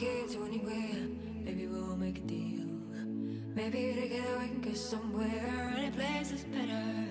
get 0.00 0.30
to 0.30 0.44
anywhere. 0.44 1.08
Maybe 1.44 1.66
we'll 1.66 1.96
make 1.96 2.16
a 2.16 2.22
deal. 2.22 2.64
Maybe 3.54 3.92
together 4.00 4.38
we 4.40 4.46
can 4.48 4.60
get 4.62 4.76
somewhere. 4.78 5.74
Any 5.76 5.90
place 5.90 6.32
is 6.32 6.44
better. 6.44 7.04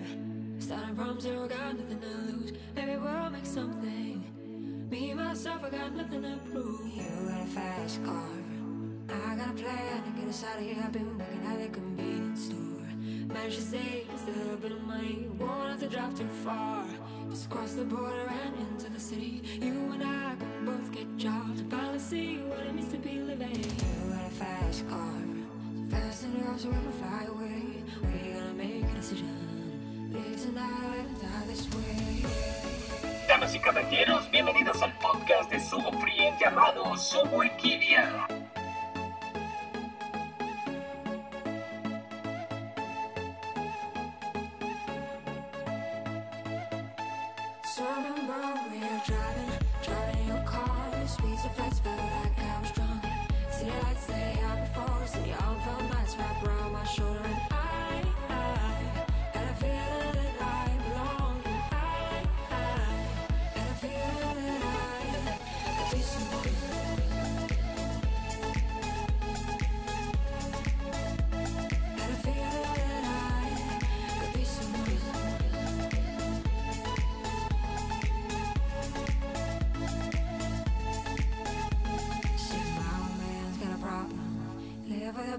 Starting 0.58 0.96
from 0.96 1.20
zero, 1.20 1.48
got 1.48 1.78
nothing 1.78 2.00
to 2.00 2.08
lose. 2.08 2.54
Maybe 2.76 2.98
we'll 2.98 3.30
make 3.30 3.46
something. 3.46 4.88
Me 4.90 5.14
myself, 5.14 5.64
I 5.64 5.70
got 5.70 5.96
nothing 5.96 6.24
to 6.24 6.40
prove. 6.52 6.88
You 6.88 7.30
got 7.30 7.44
a 7.44 7.46
fast 7.46 8.04
car. 8.04 8.26
I 9.10 9.36
got 9.36 9.50
a 9.50 9.54
plan 9.54 10.04
to 10.04 10.10
get 10.20 10.28
us 10.28 10.44
out 10.44 10.58
of 10.58 10.64
here. 10.64 10.82
I've 10.84 10.92
been 10.92 11.16
working 11.16 11.46
at 11.46 11.62
the 11.62 11.68
convenience 11.68 12.46
store. 12.46 13.36
Managed 13.36 13.58
to 13.58 13.62
save 13.62 14.08
a 14.28 14.32
little 14.40 14.58
bit 14.58 14.72
of 14.72 14.82
money. 14.82 15.28
Won't 15.38 15.70
have 15.70 15.80
to 15.82 15.88
drive 15.88 16.18
too 16.18 16.28
far. 16.44 16.86
Just 17.30 17.52
cross 17.52 17.74
the 17.74 17.84
border 17.84 18.28
and 18.44 18.56
into 18.58 18.92
the 18.92 19.00
city. 19.00 19.44
You 19.62 19.92
and 19.94 20.04
I 20.04 20.36
can 20.40 20.66
both 20.66 20.92
get 20.92 21.18
jobs 21.18 21.62
finally 21.70 22.00
see 22.00 22.40
You. 22.80 23.10
Damas 33.28 33.54
y 33.54 33.60
caballeros, 33.60 34.32
bienvenidos 34.32 34.82
al 34.82 34.98
podcast 34.98 35.52
de 35.52 35.60
Sugo 35.60 35.92
Free 36.00 36.34
llamado 36.40 36.98
Sugo 36.98 37.44
Equidia. 37.44 38.39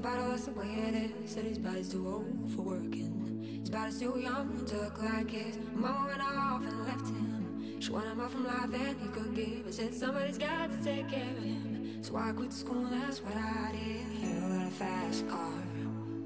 Bottle, 0.01 0.31
that's 0.31 0.47
the 0.47 0.53
way 0.53 0.67
it 0.67 0.95
is. 0.95 1.31
Said 1.31 1.45
his 1.45 1.59
body's 1.59 1.91
too 1.91 2.06
old 2.06 2.51
for 2.55 2.62
working. 2.62 3.59
His 3.61 3.70
body's 3.70 4.01
too 4.01 4.19
young 4.19 4.65
to 4.67 4.77
look 4.77 5.03
like 5.03 5.31
his. 5.31 5.59
Mama 5.75 6.06
went 6.09 6.23
off 6.23 6.62
and 6.62 6.84
left 6.87 7.06
him. 7.06 7.81
She 7.81 7.93
wanted 7.93 8.17
more 8.17 8.28
from 8.28 8.47
life 8.47 8.71
than 8.71 8.97
he 8.98 9.09
could 9.09 9.34
give. 9.34 9.67
I 9.67 9.71
said 9.71 9.95
somebody's 9.95 10.39
got 10.39 10.71
to 10.71 10.84
take 10.84 11.09
care 11.09 11.31
of 11.37 11.43
him. 11.43 11.98
So 12.03 12.17
I 12.17 12.33
quit 12.33 12.53
school, 12.53 12.84
that's 12.91 13.23
what 13.23 13.37
I 13.37 13.73
did. 13.73 14.06
You 14.23 14.41
got 14.41 14.66
a 14.66 14.71
fast 14.71 15.28
car. 15.28 15.53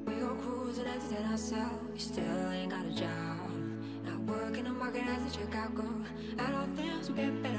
We 0.06 0.14
go 0.14 0.34
cruising, 0.36 0.86
entertain 0.86 1.26
ourselves. 1.30 1.94
You 1.94 2.00
still 2.00 2.50
ain't 2.50 2.70
got 2.70 2.86
a 2.86 2.92
job. 2.92 3.50
Not 4.04 4.20
working 4.20 4.64
the 4.64 4.70
market 4.70 5.02
as 5.06 5.34
a 5.34 5.38
checkout 5.38 5.74
girl. 5.74 6.02
I 6.38 6.50
know 6.52 6.68
things 6.76 7.08
will 7.08 7.16
get 7.16 7.42
better. 7.42 7.58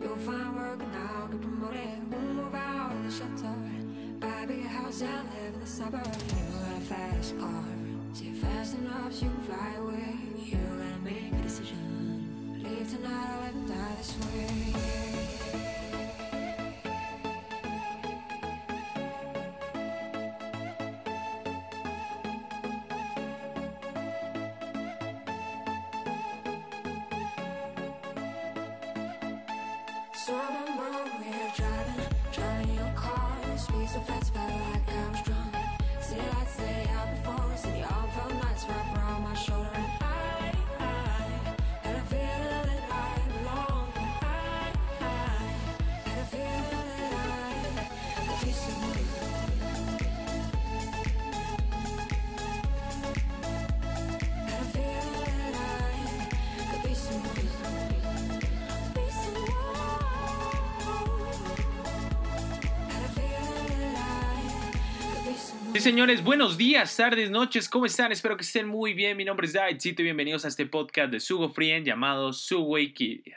You'll 0.00 0.16
find 0.18 0.54
work 0.54 0.80
and 0.82 0.96
I'll 0.96 1.26
get 1.28 1.40
promoted. 1.40 2.12
We'll 2.12 2.20
move 2.20 2.54
out 2.54 2.92
of 2.92 3.04
the 3.04 3.10
shelter. 3.10 3.75
A 4.22 4.46
bigger 4.46 4.68
house 4.68 5.02
and 5.02 5.28
live 5.34 5.54
in 5.54 5.60
the 5.60 5.66
suburbs. 5.66 6.06
You 6.06 6.42
got 6.58 6.76
a 6.76 6.80
fast 6.80 7.38
car. 7.38 7.64
See 8.14 8.32
fast 8.32 8.74
enough 8.76 9.12
you 9.22 9.28
can 9.28 9.40
fly 9.42 9.74
away. 9.78 10.14
You 10.38 10.56
gotta 10.56 10.98
make 11.04 11.32
a 11.32 11.42
decision. 11.42 12.62
Leave 12.62 12.90
tonight 12.90 13.40
or 13.40 13.46
and 13.48 13.68
die 13.68 13.94
this 13.98 14.16
way. 14.18 14.72
So 30.14 30.65
so 33.96 34.02
fast, 34.02 34.35
Sí, 65.76 65.82
señores, 65.82 66.24
buenos 66.24 66.56
días, 66.56 66.96
tardes, 66.96 67.28
noches, 67.28 67.68
¿cómo 67.68 67.84
están? 67.84 68.10
Espero 68.10 68.34
que 68.38 68.44
estén 68.44 68.66
muy 68.66 68.94
bien. 68.94 69.14
Mi 69.14 69.26
nombre 69.26 69.46
es 69.46 69.52
Davidcito 69.52 70.00
y 70.00 70.04
bienvenidos 70.04 70.46
a 70.46 70.48
este 70.48 70.64
podcast 70.64 71.12
de 71.12 71.20
Sugo 71.20 71.50
Frien 71.50 71.84
llamado 71.84 72.32
Sugo 72.32 72.76
Kidia. 72.94 73.35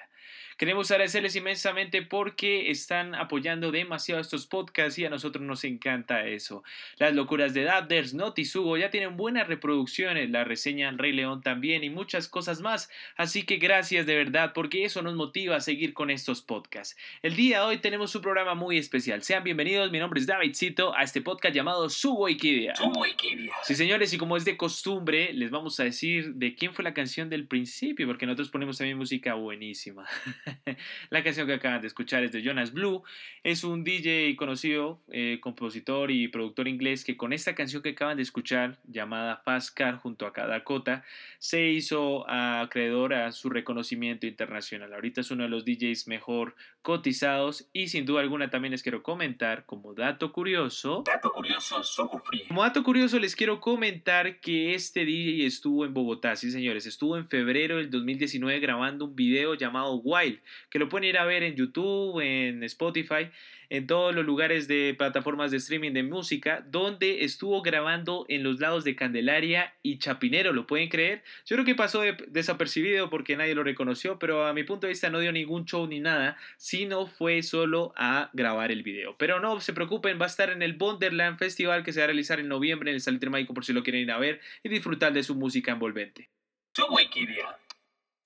Queremos 0.60 0.92
agradecerles 0.92 1.38
inmensamente 1.38 2.02
porque 2.02 2.70
están 2.70 3.16
apoyando 3.16 3.72
demasiado 3.72 4.20
estos 4.20 4.46
podcasts 4.46 5.00
y 5.00 5.06
a 5.06 5.10
nosotros 5.10 5.42
nos 5.42 5.64
encanta 5.64 6.28
eso. 6.28 6.66
Las 6.98 7.16
locuras 7.16 7.54
de 7.54 7.64
Dadders, 7.64 8.14
Not 8.14 8.38
y 8.40 8.44
Sugo 8.44 8.76
ya 8.76 8.90
tienen 8.90 9.16
buenas 9.16 9.48
reproducciones, 9.48 10.30
la 10.30 10.44
reseña 10.44 10.92
Rey 10.92 11.14
León 11.14 11.42
también 11.42 11.86
y 11.86 11.90
muchas 11.90 12.28
cosas 12.28 12.60
más. 12.60 12.90
Así 13.16 13.44
que 13.44 13.56
gracias 13.56 14.06
de 14.06 14.18
verdad 14.18 14.52
porque 14.54 14.84
eso 14.84 15.02
nos 15.02 15.16
motiva 15.16 15.56
a 15.56 15.62
seguir 15.62 15.94
con 15.94 16.10
estos 16.10 16.42
podcasts. 16.42 16.98
El 17.22 17.38
día 17.38 17.60
de 17.60 17.66
hoy 17.66 17.78
tenemos 17.78 18.14
un 18.14 18.22
programa 18.22 18.54
muy 18.54 18.78
especial. 18.78 19.24
Sean 19.24 19.46
bienvenidos, 19.46 19.90
mi 19.92 20.00
nombre 20.00 20.20
es 20.20 20.28
Davidcito 20.28 20.94
a 20.94 21.04
este 21.04 21.22
podcast 21.22 21.56
llamado 21.56 21.90
Sugo 21.90 22.28
Kidia. 22.28 22.76
Sugo 22.76 23.06
Equidia. 23.06 23.54
Sí, 23.64 23.76
señores, 23.76 24.12
y 24.12 24.18
como 24.18 24.36
es 24.36 24.44
de 24.44 24.58
costumbre, 24.58 25.32
les 25.32 25.52
vamos 25.52 25.80
a 25.80 25.86
decir 25.86 26.34
de 26.34 26.54
quién 26.54 26.74
fue 26.74 26.84
la 26.84 26.94
canción 26.94 27.30
del 27.30 27.48
principio, 27.48 28.06
porque 28.08 28.26
nosotros 28.26 28.50
ponemos 28.50 28.78
también 28.78 28.98
música 28.98 29.36
buenísima. 29.36 30.06
la 31.10 31.24
canción 31.24 31.48
que 31.48 31.54
acaban 31.54 31.82
de 31.82 31.88
escuchar 31.88 32.24
es 32.24 32.32
de 32.32 32.42
Jonas 32.42 32.74
Blue. 32.74 33.04
Es 33.44 33.64
un 33.64 33.84
DJ 33.84 34.36
conocido, 34.36 35.00
eh, 35.12 35.40
compositor 35.42 36.12
y 36.12 36.28
productor 36.28 36.68
inglés 36.68 37.04
que 37.04 37.18
con 37.18 37.34
esta 37.34 37.56
canción 37.56 37.82
que 37.82 37.90
acaban 37.90 38.18
de 38.18 38.24
escuchar, 38.24 38.80
llamada 38.88 39.38
Fast 39.38 39.76
Car 39.76 39.98
junto 39.98 40.26
a 40.26 40.32
Dakota, 40.32 41.04
se 41.38 41.70
hizo 41.70 42.30
acreedor 42.30 43.14
a 43.14 43.32
su 43.32 43.50
reconocimiento 43.50 44.28
internacional. 44.28 44.94
Ahorita 44.94 45.22
es 45.22 45.32
uno 45.32 45.44
de 45.44 45.50
los 45.50 45.66
DJs 45.66 46.08
mejor 46.08 46.56
cotizados 46.82 47.70
y 47.74 47.90
sin 47.90 48.06
duda 48.06 48.22
alguna 48.22 48.50
también 48.50 48.72
les 48.72 48.84
quiero 48.84 49.04
comentar 49.04 49.66
como 49.66 49.94
dato 49.94 50.32
curioso. 50.32 51.04
Dato 51.06 51.32
curioso. 51.32 51.82
Como 52.48 52.64
dato 52.64 52.84
curioso 52.84 53.20
les 53.20 53.36
quiero 53.36 53.60
comentar 53.60 54.40
que 54.40 54.74
este 54.74 55.06
DJ 55.06 55.46
estuvo 55.46 55.86
en 55.86 55.94
Bogotá, 55.94 56.36
sí 56.36 56.52
señores, 56.52 56.86
estuvo 56.86 57.18
en 57.18 57.28
febrero 57.28 57.78
del 57.78 57.90
2019 57.90 58.60
grabando 58.60 59.06
un 59.06 59.16
video 59.16 59.56
llamado 59.56 59.96
Wild, 59.96 60.39
que 60.70 60.80
lo 60.80 60.90
pueden 60.90 61.10
ir 61.10 61.18
a 61.18 61.26
ver 61.26 61.44
en 61.44 61.56
YouTube, 61.56 62.20
en 62.22 62.64
Spotify, 62.64 63.30
en 63.72 63.86
todos 63.86 64.16
los 64.16 64.26
lugares 64.26 64.68
de 64.68 64.96
plataformas 64.98 65.52
de 65.52 65.58
streaming 65.58 65.92
de 65.94 66.02
música, 66.02 66.66
donde 66.68 67.24
estuvo 67.24 67.62
grabando 67.62 68.26
en 68.28 68.42
los 68.42 68.60
lados 68.60 68.84
de 68.84 68.96
Candelaria 68.96 69.76
y 69.84 70.00
Chapinero, 70.00 70.54
¿lo 70.54 70.66
pueden 70.66 70.90
creer? 70.90 71.24
Yo 71.46 71.56
creo 71.56 71.66
que 71.66 71.76
pasó 71.76 72.02
de- 72.02 72.18
desapercibido 72.30 73.12
porque 73.12 73.38
nadie 73.38 73.54
lo 73.54 73.64
reconoció, 73.64 74.18
pero 74.18 74.48
a 74.48 74.54
mi 74.54 74.64
punto 74.64 74.88
de 74.88 74.94
vista 74.94 75.12
no 75.12 75.20
dio 75.20 75.32
ningún 75.32 75.66
show 75.66 75.86
ni 75.86 76.00
nada, 76.00 76.36
sino 76.58 77.06
fue 77.06 77.44
solo 77.44 77.94
a 77.96 78.32
grabar 78.34 78.72
el 78.72 78.82
video. 78.82 79.16
Pero 79.20 79.40
no 79.40 79.62
se 79.62 79.74
preocupen, 79.74 80.20
va 80.20 80.26
a 80.26 80.30
estar 80.30 80.50
en 80.50 80.64
el 80.64 80.76
Wonderland 80.80 81.38
Festival 81.38 81.84
que 81.84 81.94
se 81.94 82.00
va 82.00 82.06
a 82.06 82.08
realizar 82.08 82.40
en 82.40 82.48
noviembre 82.48 82.90
en 82.90 82.96
el 82.96 83.02
Salitre 83.02 83.30
Mágico 83.30 83.54
por 83.54 83.66
si 83.66 83.74
lo 83.74 83.84
quieren 83.84 84.02
ir 84.02 84.12
a 84.12 84.18
ver 84.18 84.42
y 84.64 84.70
disfrutar 84.70 85.14
de 85.14 85.22
su 85.22 85.36
música 85.36 85.74
envolvente. 85.74 86.30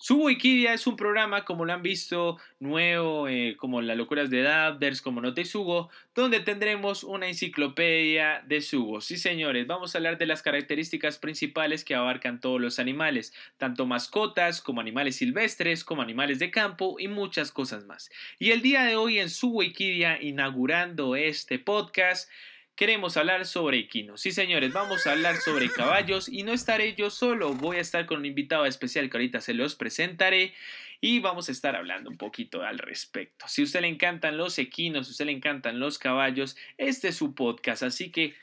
Subo 0.04 0.26
Wikidia 0.26 0.74
es 0.74 0.86
un 0.86 0.98
programa, 0.98 1.46
como 1.46 1.64
lo 1.64 1.72
han 1.72 1.82
visto, 1.82 2.38
nuevo, 2.60 3.30
eh, 3.30 3.56
como 3.56 3.82
Las 3.82 3.96
locuras 3.96 4.30
de 4.30 4.42
Dabders, 4.42 5.02
como 5.02 5.22
No 5.22 5.34
te 5.34 5.46
Sugo, 5.46 5.90
donde 6.14 6.42
tendremos 6.42 7.06
una 7.06 7.30
enciclopedia 7.30 8.44
de 8.46 8.60
Sugo. 8.60 9.00
Sí, 9.00 9.16
señores, 9.16 9.66
vamos 9.66 9.96
a 9.96 10.00
hablar 10.00 10.18
de 10.18 10.26
las 10.26 10.42
características 10.42 11.20
principales 11.20 11.86
que 11.86 11.96
abarcan 11.96 12.42
todos 12.42 12.60
los 12.60 12.80
animales, 12.80 13.34
tanto 13.56 13.86
mascotas 13.86 14.62
como 14.62 14.82
animales 14.82 15.16
silvestres, 15.16 15.86
como 15.86 16.02
animales 16.02 16.38
de 16.38 16.52
campo 16.52 16.98
y 17.00 17.08
muchas 17.08 17.54
cosas 17.54 17.86
más. 17.86 18.12
Y 18.40 18.52
el 18.52 18.62
día 18.62 18.84
de 18.84 18.98
hoy 18.98 19.20
en 19.20 19.30
Subo 19.30 19.60
Wikidia, 19.60 20.22
inaugurando 20.22 21.16
este 21.16 21.60
podcast, 21.60 22.30
Queremos 22.76 23.18
hablar 23.18 23.46
sobre 23.46 23.78
equinos. 23.78 24.22
Sí, 24.22 24.32
señores, 24.32 24.74
vamos 24.74 25.06
a 25.06 25.12
hablar 25.12 25.36
sobre 25.36 25.70
caballos 25.70 26.28
y 26.28 26.42
no 26.42 26.54
estaré 26.54 26.96
yo 26.96 27.12
solo. 27.12 27.54
Voy 27.54 27.78
a 27.78 27.82
estar 27.82 28.08
con 28.08 28.20
un 28.20 28.26
invitado 28.26 28.66
especial 28.66 29.10
que 29.10 29.18
ahorita 29.18 29.42
se 29.42 29.54
los 29.54 29.76
presentaré 29.76 30.56
y 31.00 31.20
vamos 31.20 31.50
a 31.50 31.52
estar 31.52 31.76
hablando 31.76 32.10
un 32.10 32.18
poquito 32.18 32.64
al 32.64 32.80
respecto. 32.80 33.46
Si 33.48 33.62
a 33.62 33.66
usted 33.66 33.82
le 33.82 33.90
encantan 33.90 34.38
los 34.38 34.58
equinos, 34.58 35.06
si 35.06 35.12
a 35.12 35.14
usted 35.14 35.26
le 35.26 35.34
encantan 35.34 35.80
los 35.80 36.00
caballos, 36.00 36.58
este 36.78 37.10
es 37.10 37.18
su 37.18 37.36
podcast, 37.36 37.84
así 37.84 38.12
que 38.12 38.36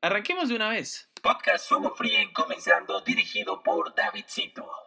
arranquemos 0.00 0.48
de 0.48 0.54
una 0.54 0.68
vez. 0.68 1.10
Podcast 1.20 1.68
Sumo 1.68 1.94
Free 1.94 2.32
comenzando 2.32 3.00
dirigido 3.00 3.62
por 3.62 3.94
Davidcito. 3.94 4.81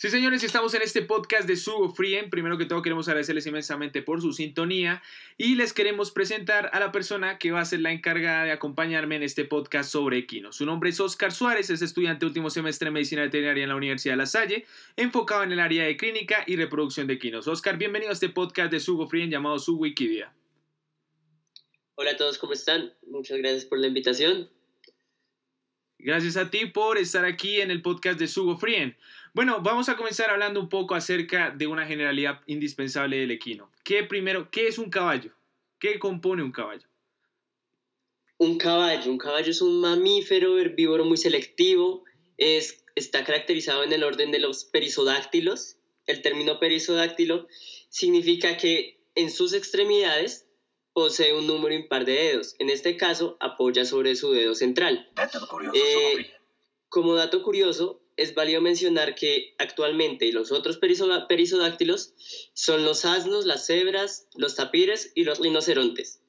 Sí, 0.00 0.10
señores, 0.10 0.44
estamos 0.44 0.72
en 0.74 0.82
este 0.82 1.02
podcast 1.02 1.48
de 1.48 1.56
Sugo 1.56 1.88
Frien. 1.88 2.30
Primero 2.30 2.56
que 2.56 2.66
todo, 2.66 2.82
queremos 2.82 3.08
agradecerles 3.08 3.48
inmensamente 3.48 4.00
por 4.00 4.22
su 4.22 4.32
sintonía 4.32 5.02
y 5.36 5.56
les 5.56 5.72
queremos 5.72 6.12
presentar 6.12 6.70
a 6.72 6.78
la 6.78 6.92
persona 6.92 7.36
que 7.36 7.50
va 7.50 7.62
a 7.62 7.64
ser 7.64 7.80
la 7.80 7.90
encargada 7.90 8.44
de 8.44 8.52
acompañarme 8.52 9.16
en 9.16 9.24
este 9.24 9.44
podcast 9.44 9.90
sobre 9.90 10.18
equinos. 10.18 10.54
Su 10.54 10.66
nombre 10.66 10.90
es 10.90 11.00
Oscar 11.00 11.32
Suárez, 11.32 11.70
es 11.70 11.82
estudiante 11.82 12.26
último 12.26 12.48
semestre 12.48 12.84
de 12.84 12.90
Medicina 12.92 13.22
Veterinaria 13.22 13.64
en 13.64 13.70
la 13.70 13.74
Universidad 13.74 14.12
de 14.12 14.18
La 14.18 14.26
Salle, 14.26 14.66
enfocado 14.94 15.42
en 15.42 15.50
el 15.50 15.58
área 15.58 15.82
de 15.82 15.96
clínica 15.96 16.44
y 16.46 16.54
reproducción 16.54 17.08
de 17.08 17.14
equinos. 17.14 17.48
Oscar, 17.48 17.76
bienvenido 17.76 18.10
a 18.10 18.14
este 18.14 18.28
podcast 18.28 18.70
de 18.70 18.78
Sugo 18.78 19.08
Frien 19.08 19.32
llamado 19.32 19.58
Su 19.58 19.78
Wikidia. 19.78 20.32
Hola 21.96 22.12
a 22.12 22.16
todos, 22.16 22.38
¿cómo 22.38 22.52
están? 22.52 22.94
Muchas 23.08 23.38
gracias 23.38 23.64
por 23.64 23.80
la 23.80 23.88
invitación. 23.88 24.48
Gracias 25.98 26.36
a 26.36 26.48
ti 26.48 26.66
por 26.66 26.96
estar 26.98 27.24
aquí 27.24 27.60
en 27.60 27.72
el 27.72 27.82
podcast 27.82 28.20
de 28.20 28.28
Sugo 28.28 28.56
Frien. 28.56 28.96
Bueno, 29.34 29.60
vamos 29.62 29.88
a 29.88 29.96
comenzar 29.96 30.30
hablando 30.30 30.60
un 30.60 30.68
poco 30.68 30.94
acerca 30.94 31.50
de 31.50 31.66
una 31.66 31.86
generalidad 31.86 32.40
indispensable 32.46 33.18
del 33.18 33.30
equino. 33.30 33.70
¿Qué 33.84 34.04
primero, 34.04 34.50
qué 34.50 34.68
es 34.68 34.78
un 34.78 34.90
caballo? 34.90 35.32
¿Qué 35.78 35.98
compone 35.98 36.42
un 36.42 36.52
caballo? 36.52 36.86
Un 38.38 38.58
caballo, 38.58 39.10
un 39.10 39.18
caballo 39.18 39.50
es 39.50 39.60
un 39.62 39.80
mamífero 39.80 40.58
herbívoro 40.58 41.04
muy 41.04 41.16
selectivo, 41.16 42.04
es, 42.36 42.84
está 42.94 43.24
caracterizado 43.24 43.82
en 43.82 43.92
el 43.92 44.04
orden 44.04 44.30
de 44.30 44.38
los 44.38 44.64
perisodáctilos. 44.64 45.76
El 46.06 46.22
término 46.22 46.58
perisodáctilo 46.58 47.48
significa 47.88 48.56
que 48.56 49.00
en 49.14 49.30
sus 49.30 49.52
extremidades 49.54 50.46
posee 50.92 51.34
un 51.34 51.46
número 51.46 51.74
impar 51.74 52.04
de 52.04 52.12
dedos. 52.12 52.54
En 52.58 52.70
este 52.70 52.96
caso, 52.96 53.36
apoya 53.40 53.84
sobre 53.84 54.16
su 54.16 54.32
dedo 54.32 54.54
central. 54.54 55.10
Dato 55.14 55.46
curioso, 55.46 55.76
Eh, 55.76 56.30
como 56.88 57.14
dato 57.14 57.42
curioso, 57.42 58.00
es 58.18 58.34
válido 58.34 58.60
mencionar 58.60 59.14
que 59.14 59.54
actualmente 59.58 60.30
los 60.32 60.50
otros 60.50 60.78
perisodáctilos 60.78 62.14
son 62.52 62.84
los 62.84 63.04
asnos, 63.04 63.46
las 63.46 63.66
cebras, 63.66 64.26
los 64.34 64.56
tapires 64.56 65.12
y 65.14 65.22
los 65.22 65.38
rinocerontes. 65.38 66.20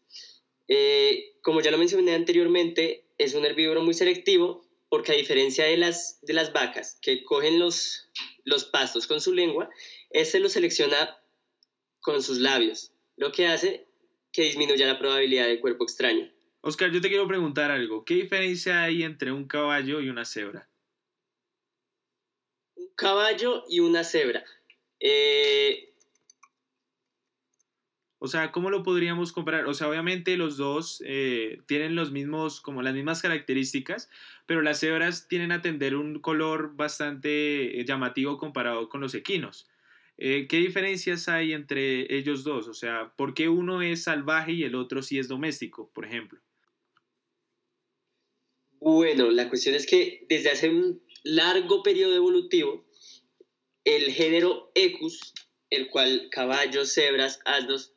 Eh, 0.68 1.34
como 1.42 1.62
ya 1.62 1.72
lo 1.72 1.80
mencioné 1.80 2.14
anteriormente, 2.14 3.06
es 3.18 3.34
un 3.34 3.44
herbívoro 3.44 3.82
muy 3.82 3.96
selectivo 3.96 4.64
porque 4.88 5.14
a 5.14 5.16
diferencia 5.16 5.66
de 5.66 5.78
las, 5.78 6.20
de 6.22 6.34
las 6.34 6.54
vacas 6.54 7.00
que 7.02 7.24
cogen 7.24 7.58
los, 7.58 8.08
los 8.46 8.66
pastos 8.66 9.08
con 9.08 9.20
su 9.20 9.34
lengua, 9.34 9.70
este 10.12 10.40
lo 10.40 10.48
selecciona 10.48 11.18
con 12.02 12.22
sus 12.22 12.38
labios, 12.38 12.94
lo 13.18 13.32
que 13.32 13.48
hace 13.48 13.88
que 14.32 14.44
disminuya 14.44 14.86
la 14.86 15.00
probabilidad 15.00 15.48
de 15.48 15.60
cuerpo 15.60 15.86
extraño. 15.86 16.32
Oscar, 16.62 16.92
yo 16.92 17.02
te 17.02 17.10
quiero 17.10 17.28
preguntar 17.28 17.72
algo. 17.72 18.06
¿Qué 18.06 18.14
diferencia 18.14 18.84
hay 18.84 19.02
entre 19.02 19.32
un 19.32 19.48
caballo 19.48 20.02
y 20.02 20.10
una 20.10 20.26
cebra? 20.26 20.69
Caballo 23.00 23.64
y 23.70 23.80
una 23.80 24.04
cebra. 24.04 24.44
Eh, 25.00 25.90
O 28.22 28.28
sea, 28.28 28.52
¿cómo 28.52 28.70
lo 28.70 28.84
podríamos 28.84 29.32
comparar? 29.32 29.66
O 29.68 29.74
sea, 29.74 29.88
obviamente 29.88 30.36
los 30.36 30.58
dos 30.58 31.02
eh, 31.06 31.62
tienen 31.68 31.96
los 31.96 32.12
mismos, 32.12 32.60
como 32.60 32.82
las 32.82 32.94
mismas 32.94 33.22
características, 33.22 34.10
pero 34.46 34.62
las 34.62 34.82
cebras 34.82 35.30
tienen 35.30 35.54
a 35.54 35.62
tener 35.62 35.96
un 35.96 36.20
color 36.20 36.76
bastante 36.76 37.80
eh, 37.80 37.86
llamativo 37.86 38.38
comparado 38.38 38.90
con 38.90 39.00
los 39.00 39.16
equinos. 39.16 39.70
Eh, 40.18 40.48
¿Qué 40.50 40.58
diferencias 40.58 41.30
hay 41.30 41.54
entre 41.54 42.14
ellos 42.14 42.44
dos? 42.44 42.68
O 42.68 42.74
sea, 42.74 43.14
¿por 43.16 43.34
qué 43.34 43.48
uno 43.48 43.82
es 43.82 44.04
salvaje 44.04 44.52
y 44.52 44.64
el 44.64 44.76
otro 44.76 45.02
sí 45.02 45.18
es 45.18 45.30
doméstico, 45.30 45.90
por 45.94 46.06
ejemplo? 46.06 46.42
Bueno, 48.82 49.30
la 49.30 49.48
cuestión 49.48 49.76
es 49.76 49.88
que 49.88 50.26
desde 50.28 50.52
hace 50.52 50.70
un 50.70 51.02
largo 51.24 51.84
periodo 51.84 52.16
evolutivo, 52.18 52.86
el 53.96 54.14
género 54.14 54.72
Equus, 54.76 55.34
el 55.72 55.90
cual 55.90 56.30
caballos, 56.30 56.94
cebras, 56.94 57.40
asnos, 57.44 57.92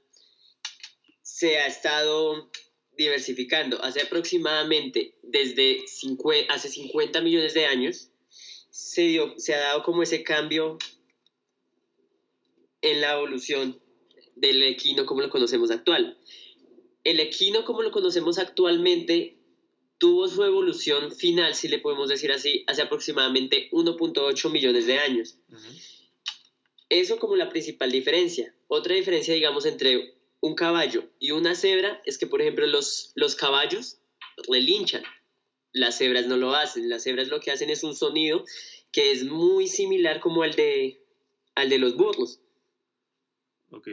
se 1.20 1.58
ha 1.58 1.66
estado 1.66 2.50
diversificando. 2.96 3.82
Hace 3.82 4.00
aproximadamente, 4.00 5.18
desde 5.22 5.84
hace 6.48 6.68
50 6.70 7.20
millones 7.20 7.52
de 7.52 7.66
años, 7.66 8.10
se, 8.70 9.02
dio, 9.02 9.34
se 9.36 9.54
ha 9.54 9.60
dado 9.60 9.82
como 9.82 10.02
ese 10.02 10.22
cambio 10.22 10.78
en 12.80 13.02
la 13.02 13.12
evolución 13.12 13.78
del 14.34 14.62
equino 14.62 15.04
como 15.04 15.20
lo 15.20 15.28
conocemos 15.28 15.70
actual. 15.70 16.18
El 17.04 17.20
equino 17.20 17.66
como 17.66 17.82
lo 17.82 17.90
conocemos 17.90 18.38
actualmente 18.38 19.41
tuvo 20.02 20.26
su 20.26 20.42
evolución 20.42 21.12
final, 21.12 21.54
si 21.54 21.68
le 21.68 21.78
podemos 21.78 22.08
decir 22.08 22.32
así, 22.32 22.64
hace 22.66 22.82
aproximadamente 22.82 23.70
1.8 23.70 24.50
millones 24.50 24.88
de 24.88 24.98
años. 24.98 25.38
Eso 26.88 27.20
como 27.20 27.36
la 27.36 27.48
principal 27.48 27.92
diferencia. 27.92 28.52
Otra 28.66 28.96
diferencia, 28.96 29.32
digamos, 29.32 29.64
entre 29.64 30.16
un 30.40 30.56
caballo 30.56 31.04
y 31.20 31.30
una 31.30 31.54
cebra 31.54 32.02
es 32.04 32.18
que, 32.18 32.26
por 32.26 32.42
ejemplo, 32.42 32.66
los, 32.66 33.12
los 33.14 33.36
caballos 33.36 34.00
relinchan. 34.48 35.04
Las 35.72 35.98
cebras 35.98 36.26
no 36.26 36.36
lo 36.36 36.52
hacen. 36.52 36.88
Las 36.88 37.04
cebras 37.04 37.28
lo 37.28 37.38
que 37.38 37.52
hacen 37.52 37.70
es 37.70 37.84
un 37.84 37.94
sonido 37.94 38.44
que 38.90 39.12
es 39.12 39.22
muy 39.22 39.68
similar 39.68 40.18
como 40.18 40.42
al 40.42 40.56
de, 40.56 41.00
al 41.54 41.68
de 41.68 41.78
los 41.78 41.96
burros. 41.96 42.40
Ok. 43.70 43.86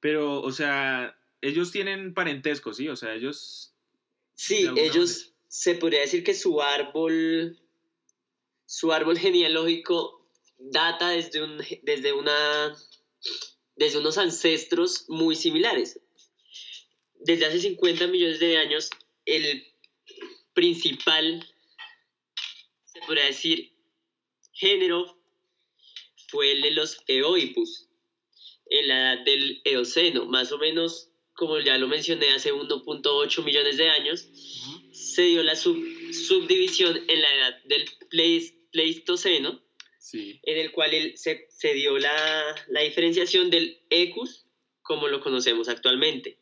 Pero, 0.00 0.40
o 0.40 0.50
sea, 0.50 1.14
ellos 1.42 1.72
tienen 1.72 2.14
parentesco, 2.14 2.72
¿sí? 2.72 2.88
O 2.88 2.96
sea, 2.96 3.12
ellos... 3.12 3.75
Sí, 4.36 4.68
ellos 4.76 5.32
se 5.48 5.74
podría 5.74 6.00
decir 6.00 6.22
que 6.22 6.34
su 6.34 6.60
árbol, 6.60 7.58
su 8.66 8.92
árbol 8.92 9.18
genealógico 9.18 10.28
data 10.58 11.08
desde, 11.10 11.42
un, 11.42 11.58
desde, 11.82 12.12
una, 12.12 12.76
desde 13.74 13.98
unos 13.98 14.18
ancestros 14.18 15.06
muy 15.08 15.34
similares. 15.34 16.00
Desde 17.14 17.46
hace 17.46 17.60
50 17.60 18.06
millones 18.08 18.38
de 18.38 18.58
años, 18.58 18.90
el 19.24 19.66
principal, 20.52 21.46
se 22.84 23.00
podría 23.00 23.24
decir, 23.24 23.72
género 24.52 25.18
fue 26.28 26.52
el 26.52 26.62
de 26.62 26.70
los 26.72 26.98
Eoipus, 27.06 27.88
en 28.66 28.88
la 28.88 29.14
edad 29.14 29.24
del 29.24 29.60
Eoceno, 29.64 30.26
más 30.26 30.52
o 30.52 30.58
menos 30.58 31.10
como 31.36 31.58
ya 31.60 31.78
lo 31.78 31.86
mencioné 31.88 32.30
hace 32.30 32.52
1.8 32.52 33.44
millones 33.44 33.76
de 33.76 33.88
años, 33.90 34.28
se 34.92 35.22
dio 35.22 35.42
la 35.42 35.54
sub- 35.54 35.84
subdivisión 36.12 36.96
en 37.08 37.22
la 37.22 37.34
edad 37.34 37.62
del 37.64 37.84
Pleis- 38.10 38.54
Pleistoceno, 38.72 39.60
Sí. 39.98 40.40
en 40.44 40.58
el 40.58 40.72
cual 40.72 40.94
el- 40.94 41.16
se, 41.18 41.46
se 41.50 41.74
dio 41.74 41.98
la, 41.98 42.54
la 42.68 42.80
diferenciación 42.82 43.50
del 43.50 43.78
Equus 43.90 44.46
como 44.82 45.08
lo 45.08 45.20
conocemos 45.20 45.68
actualmente. 45.68 46.38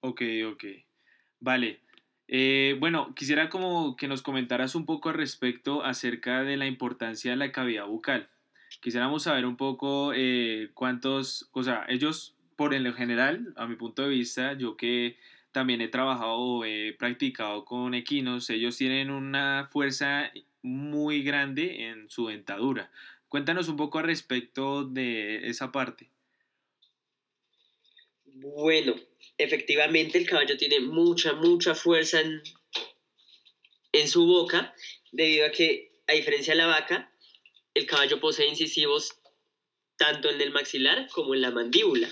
Ok, 0.00 0.22
ok. 0.52 0.64
Vale. 1.40 1.80
Eh, 2.28 2.76
bueno, 2.80 3.14
quisiera 3.14 3.48
como 3.48 3.96
que 3.96 4.08
nos 4.08 4.22
comentaras 4.22 4.74
un 4.74 4.84
poco 4.84 5.08
al 5.08 5.14
respecto 5.14 5.84
acerca 5.84 6.42
de 6.42 6.56
la 6.56 6.66
importancia 6.66 7.30
de 7.30 7.36
la 7.36 7.52
cavidad 7.52 7.86
bucal. 7.86 8.28
Quisiéramos 8.80 9.22
saber 9.24 9.46
un 9.46 9.56
poco 9.56 10.12
eh, 10.14 10.70
cuántos, 10.74 11.48
o 11.52 11.62
sea, 11.62 11.86
ellos 11.88 12.35
por 12.56 12.74
en 12.74 12.84
lo 12.84 12.94
general, 12.94 13.52
a 13.56 13.66
mi 13.66 13.76
punto 13.76 14.02
de 14.02 14.08
vista, 14.08 14.54
yo 14.54 14.76
que 14.76 15.16
también 15.52 15.80
he 15.80 15.88
trabajado 15.88 16.38
o 16.38 16.64
he 16.64 16.94
practicado 16.98 17.64
con 17.64 17.94
equinos, 17.94 18.50
ellos 18.50 18.76
tienen 18.76 19.10
una 19.10 19.68
fuerza 19.70 20.32
muy 20.62 21.22
grande 21.22 21.88
en 21.88 22.10
su 22.10 22.26
dentadura. 22.26 22.90
Cuéntanos 23.28 23.68
un 23.68 23.76
poco 23.76 23.98
al 23.98 24.06
respecto 24.06 24.84
de 24.84 25.48
esa 25.48 25.72
parte. 25.72 26.10
Bueno, 28.24 28.94
efectivamente 29.38 30.18
el 30.18 30.26
caballo 30.26 30.56
tiene 30.56 30.80
mucha, 30.80 31.32
mucha 31.34 31.74
fuerza 31.74 32.20
en, 32.20 32.42
en 33.92 34.08
su 34.08 34.26
boca, 34.26 34.74
debido 35.12 35.46
a 35.46 35.50
que, 35.50 35.92
a 36.06 36.12
diferencia 36.12 36.52
de 36.52 36.58
la 36.58 36.66
vaca, 36.66 37.10
el 37.74 37.86
caballo 37.86 38.20
posee 38.20 38.48
incisivos 38.48 39.18
tanto 39.96 40.30
en 40.30 40.40
el 40.40 40.50
maxilar 40.50 41.08
como 41.12 41.34
en 41.34 41.40
la 41.40 41.50
mandíbula, 41.50 42.10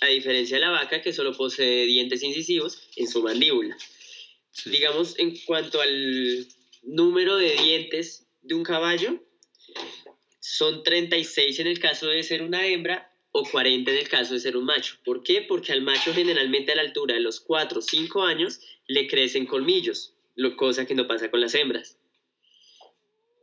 a 0.00 0.06
diferencia 0.06 0.56
de 0.56 0.60
la 0.60 0.70
vaca 0.70 1.02
que 1.02 1.12
solo 1.12 1.36
posee 1.36 1.86
dientes 1.86 2.22
incisivos 2.22 2.80
en 2.96 3.08
su 3.08 3.22
mandíbula. 3.22 3.76
Sí. 4.50 4.70
Digamos, 4.70 5.18
en 5.18 5.36
cuanto 5.44 5.80
al 5.80 6.46
número 6.82 7.36
de 7.36 7.56
dientes 7.56 8.26
de 8.42 8.54
un 8.54 8.62
caballo, 8.62 9.22
son 10.40 10.82
36 10.82 11.58
en 11.60 11.66
el 11.66 11.78
caso 11.78 12.06
de 12.06 12.22
ser 12.22 12.42
una 12.42 12.66
hembra 12.66 13.12
o 13.32 13.44
40 13.44 13.90
en 13.90 13.98
el 13.98 14.08
caso 14.08 14.34
de 14.34 14.40
ser 14.40 14.56
un 14.56 14.64
macho. 14.64 14.96
¿Por 15.04 15.22
qué? 15.22 15.42
Porque 15.42 15.72
al 15.72 15.82
macho 15.82 16.14
generalmente 16.14 16.72
a 16.72 16.76
la 16.76 16.82
altura 16.82 17.14
de 17.14 17.20
los 17.20 17.40
4 17.40 17.80
o 17.80 17.82
5 17.82 18.22
años 18.22 18.60
le 18.86 19.08
crecen 19.08 19.44
colmillos, 19.46 20.14
lo, 20.34 20.56
cosa 20.56 20.86
que 20.86 20.94
no 20.94 21.06
pasa 21.06 21.30
con 21.30 21.40
las 21.40 21.54
hembras. 21.54 21.98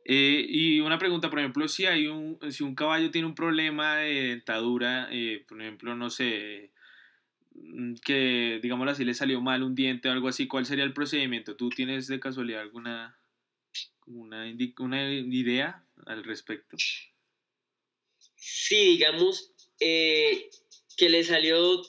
Eh, 0.05 0.45
y 0.48 0.79
una 0.81 1.00
pregunta, 1.00 1.29
por 1.29 1.39
ejemplo, 1.39 1.67
si 1.67 1.86
hay 1.86 2.07
un, 2.07 2.38
si 2.51 2.63
un 2.63 2.75
caballo 2.75 3.10
tiene 3.12 3.27
un 3.27 3.36
problema 3.36 3.98
de 3.98 4.29
dentadura, 4.29 5.07
eh, 5.12 5.45
por 5.48 5.62
ejemplo, 5.62 5.95
no 5.95 6.10
sé, 6.10 6.72
mm, 7.55 7.95
que 8.03 8.60
digámoslo 8.62 8.91
así, 8.91 9.05
le 9.05 9.13
salió 9.13 9.39
mal 9.41 9.63
un 9.63 9.75
diente 9.75 10.10
o 10.10 10.12
algo 10.12 10.27
así, 10.27 10.48
¿cuál 10.48 10.65
sería 10.65 10.83
el 10.83 10.93
procedimiento? 10.93 11.55
¿Tú 11.55 11.69
tienes 11.69 12.07
de 12.07 12.19
casualidad 12.19 12.62
alguna 12.62 13.17
una, 14.05 14.45
idea 14.50 15.86
al 16.05 16.24
respecto? 16.25 16.75
Si 18.36 18.75
digamos 18.75 19.53
eh, 19.79 20.50
que 20.98 21.10
le 21.10 21.24
salió 21.24 21.81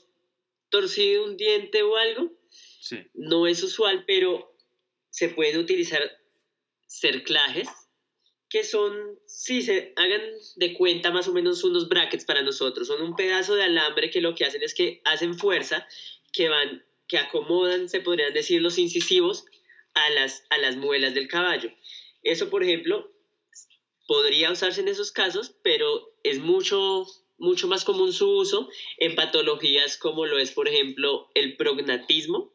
torcido 0.68 1.25
un 1.25 1.37
diente 1.37 1.83
o 1.83 1.97
algo, 1.97 2.33
Sí. 2.80 2.99
no 3.14 3.47
es 3.47 3.62
usual, 3.62 4.04
pero 4.06 4.54
se 5.09 5.30
pueden 5.30 5.59
utilizar 5.59 6.02
cerclajes 6.87 7.68
que 8.54 8.62
son, 8.62 9.18
si 9.26 9.62
se 9.62 9.92
hagan 9.96 10.23
de 10.54 10.75
cuenta 10.75 11.11
más 11.11 11.26
o 11.26 11.32
menos 11.32 11.64
unos 11.64 11.88
brackets 11.88 12.25
para 12.25 12.40
nosotros, 12.40 12.87
son 12.87 13.02
un 13.02 13.16
pedazo 13.16 13.56
de 13.56 13.64
alambre 13.64 14.11
que 14.11 14.20
lo 14.20 14.37
que 14.37 14.44
hacen 14.44 14.62
es 14.62 14.75
que 14.75 15.00
hacen 15.02 15.37
fuerza, 15.37 15.88
que 16.32 16.49
van, 16.49 16.84
que 17.08 17.18
acomodan, 17.18 17.88
se 17.88 17.99
podrían 17.99 18.32
decir, 18.32 18.62
los 18.62 18.78
incisivos 18.78 19.44
a 19.94 20.08
las, 20.11 20.44
a 20.50 20.58
las 20.58 20.76
muelas 20.76 21.14
del 21.14 21.26
caballo. 21.26 21.73
Eso, 22.23 22.49
por 22.49 22.62
ejemplo, 22.62 23.11
podría 24.06 24.52
usarse 24.52 24.82
en 24.82 24.87
esos 24.87 25.11
casos, 25.11 25.56
pero 25.62 26.14
es 26.23 26.38
mucho, 26.38 27.06
mucho 27.37 27.66
más 27.66 27.82
común 27.82 28.12
su 28.12 28.30
uso 28.30 28.68
en 28.99 29.16
patologías 29.16 29.96
como 29.96 30.26
lo 30.26 30.38
es, 30.38 30.52
por 30.52 30.68
ejemplo, 30.68 31.28
el 31.34 31.56
prognatismo, 31.56 32.52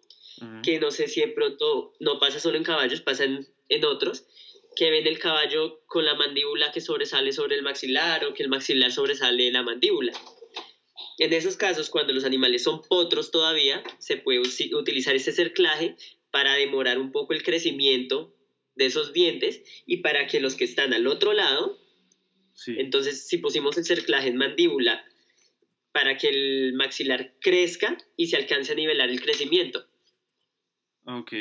que 0.64 0.80
no 0.80 0.92
sé 0.92 1.10
si 1.10 1.20
de 1.20 1.28
pronto 1.28 1.92
no 2.00 2.20
pasa 2.20 2.40
solo 2.40 2.56
en 2.56 2.64
caballos, 2.64 3.02
pasa 3.02 3.26
en, 3.26 3.46
en 3.68 3.84
otros, 3.84 4.26
que 4.80 4.90
ven 4.90 5.06
el 5.08 5.20
caballo 5.20 5.82
con 5.88 6.06
la 6.06 6.16
mandíbula 6.16 6.72
que 6.72 6.80
sobresale 6.80 7.34
sobre 7.34 7.58
el 7.58 7.64
maxilar 7.64 8.24
o 8.24 8.34
que 8.34 8.44
el 8.44 8.48
maxilar 8.48 8.94
sobresale 8.94 9.44
de 9.44 9.52
la 9.52 9.62
mandíbula. 9.62 10.14
En 11.18 11.34
esos 11.34 11.58
casos, 11.58 11.90
cuando 11.90 12.14
los 12.14 12.24
animales 12.24 12.64
son 12.64 12.82
potros 12.84 13.30
todavía, 13.30 13.84
se 14.00 14.16
puede 14.16 14.40
utilizar 14.40 15.18
este 15.18 15.34
cerclaje 15.34 15.98
para 16.32 16.54
demorar 16.54 16.98
un 16.98 17.12
poco 17.12 17.34
el 17.34 17.44
crecimiento 17.44 18.34
de 18.76 18.86
esos 18.86 19.12
dientes 19.12 19.62
y 19.86 19.98
para 19.98 20.28
que 20.28 20.40
los 20.40 20.56
que 20.56 20.64
están 20.64 20.94
al 20.94 21.08
otro 21.08 21.34
lado 21.34 21.78
Sí. 22.54 22.76
entonces, 22.78 23.28
si 23.28 23.38
pusimos 23.38 23.78
el 23.78 23.86
cerclaje 23.86 24.28
en 24.30 24.38
mandíbula 24.38 25.06
para 25.94 26.18
que 26.18 26.30
el 26.30 26.74
maxilar 26.74 27.34
crezca 27.40 27.98
y 28.18 28.28
se 28.28 28.36
alcance 28.38 28.72
a 28.74 28.76
nivelar 28.76 29.10
el 29.10 29.22
crecimiento. 29.22 29.86
Ok. 31.06 31.34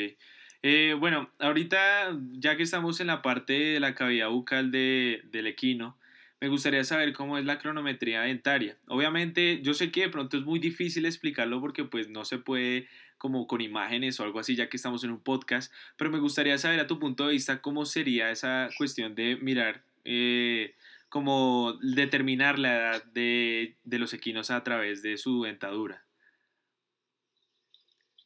Eh, 0.61 0.93
bueno, 0.99 1.29
ahorita 1.39 2.17
ya 2.33 2.57
que 2.57 2.63
estamos 2.63 2.99
en 2.99 3.07
la 3.07 3.21
parte 3.21 3.53
de 3.53 3.79
la 3.79 3.95
cavidad 3.95 4.29
bucal 4.29 4.71
de- 4.71 5.21
del 5.31 5.47
equino, 5.47 5.97
me 6.41 6.49
gustaría 6.49 6.83
saber 6.83 7.13
cómo 7.13 7.37
es 7.37 7.45
la 7.45 7.59
cronometría 7.59 8.21
dentaria. 8.21 8.77
Obviamente, 8.87 9.61
yo 9.61 9.73
sé 9.73 9.91
que 9.91 10.01
de 10.01 10.09
pronto 10.09 10.37
es 10.37 10.43
muy 10.43 10.59
difícil 10.59 11.05
explicarlo 11.05 11.59
porque 11.61 11.83
pues 11.85 12.09
no 12.09 12.25
se 12.25 12.37
puede 12.39 12.87
como 13.17 13.47
con 13.47 13.59
imágenes 13.61 14.19
o 14.19 14.23
algo 14.23 14.39
así, 14.39 14.55
ya 14.55 14.69
que 14.69 14.77
estamos 14.77 15.03
en 15.03 15.11
un 15.11 15.19
podcast, 15.21 15.73
pero 15.97 16.09
me 16.09 16.19
gustaría 16.19 16.57
saber 16.57 16.79
a 16.79 16.87
tu 16.87 16.99
punto 16.99 17.25
de 17.27 17.33
vista 17.33 17.61
cómo 17.61 17.85
sería 17.85 18.31
esa 18.31 18.69
cuestión 18.77 19.15
de 19.15 19.35
mirar, 19.37 19.83
eh, 20.05 20.75
como 21.09 21.73
determinar 21.81 22.59
la 22.59 22.75
edad 22.77 23.03
de, 23.05 23.75
de 23.83 23.99
los 23.99 24.13
equinos 24.13 24.51
a 24.51 24.63
través 24.63 25.01
de 25.01 25.17
su 25.17 25.43
dentadura. 25.43 26.05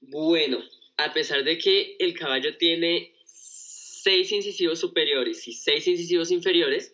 Bueno, 0.01 0.59
a 0.97 1.13
pesar 1.13 1.43
de 1.43 1.57
que 1.57 1.95
el 1.99 2.13
caballo 2.17 2.57
tiene 2.57 3.13
seis 3.25 4.31
incisivos 4.31 4.79
superiores 4.79 5.47
y 5.47 5.53
seis 5.53 5.87
incisivos 5.87 6.31
inferiores, 6.31 6.93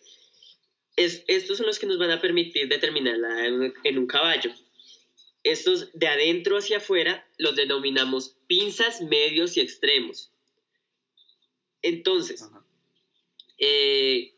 es- 0.96 1.24
estos 1.26 1.58
son 1.58 1.66
los 1.66 1.78
que 1.78 1.86
nos 1.86 1.98
van 1.98 2.10
a 2.10 2.20
permitir 2.20 2.68
determinar 2.68 3.18
la 3.18 3.28
edad 3.28 3.46
en 3.46 3.54
un- 3.54 3.74
en 3.84 3.98
un 3.98 4.06
caballo. 4.06 4.52
Estos 5.42 5.90
de 5.92 6.06
adentro 6.06 6.58
hacia 6.58 6.78
afuera 6.78 7.26
los 7.38 7.56
denominamos 7.56 8.36
pinzas, 8.46 9.00
medios 9.00 9.56
y 9.56 9.60
extremos. 9.60 10.30
Entonces. 11.82 12.44
Eh, 13.62 14.32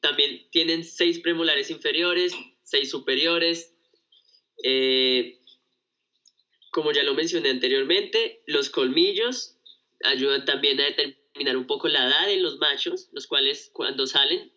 también 0.00 0.48
tienen 0.50 0.84
seis 0.84 1.18
premolares 1.18 1.70
inferiores, 1.70 2.32
seis 2.62 2.90
superiores. 2.90 3.72
Eh, 4.62 5.38
como 6.72 6.90
ya 6.90 7.02
lo 7.02 7.14
mencioné 7.14 7.50
anteriormente, 7.50 8.42
los 8.46 8.70
colmillos 8.70 9.58
ayudan 10.02 10.46
también 10.46 10.80
a 10.80 10.84
determinar 10.84 11.56
un 11.56 11.66
poco 11.66 11.86
la 11.86 12.08
edad 12.08 12.26
de 12.26 12.40
los 12.40 12.56
machos, 12.58 13.10
los 13.12 13.26
cuales 13.26 13.70
cuando 13.72 14.06
salen 14.06 14.50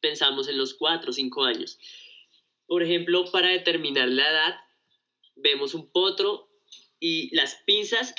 pensamos 0.00 0.48
en 0.48 0.58
los 0.58 0.74
4 0.74 1.10
o 1.10 1.12
5 1.12 1.44
años. 1.44 1.78
Por 2.66 2.82
ejemplo, 2.82 3.30
para 3.30 3.48
determinar 3.48 4.08
la 4.08 4.28
edad, 4.28 4.56
vemos 5.36 5.74
un 5.74 5.90
potro 5.90 6.50
y 6.98 7.34
las 7.34 7.56
pinzas 7.64 8.12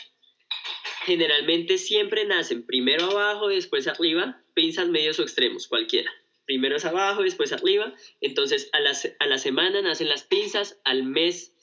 generalmente 1.05 1.77
siempre 1.77 2.25
nacen 2.25 2.65
primero 2.65 3.11
abajo, 3.11 3.49
después 3.49 3.87
arriba, 3.87 4.41
pinzas 4.53 4.87
medios 4.87 5.19
o 5.19 5.23
extremos, 5.23 5.67
cualquiera. 5.67 6.11
Primero 6.45 6.77
es 6.77 6.85
abajo, 6.85 7.23
después 7.23 7.51
arriba. 7.51 7.93
Entonces 8.21 8.69
a 8.71 8.79
la, 8.79 8.97
a 9.19 9.25
la 9.27 9.37
semana 9.37 9.81
nacen 9.81 10.07
las 10.07 10.23
pinzas, 10.23 10.79
al 10.85 11.03
mes 11.03 11.53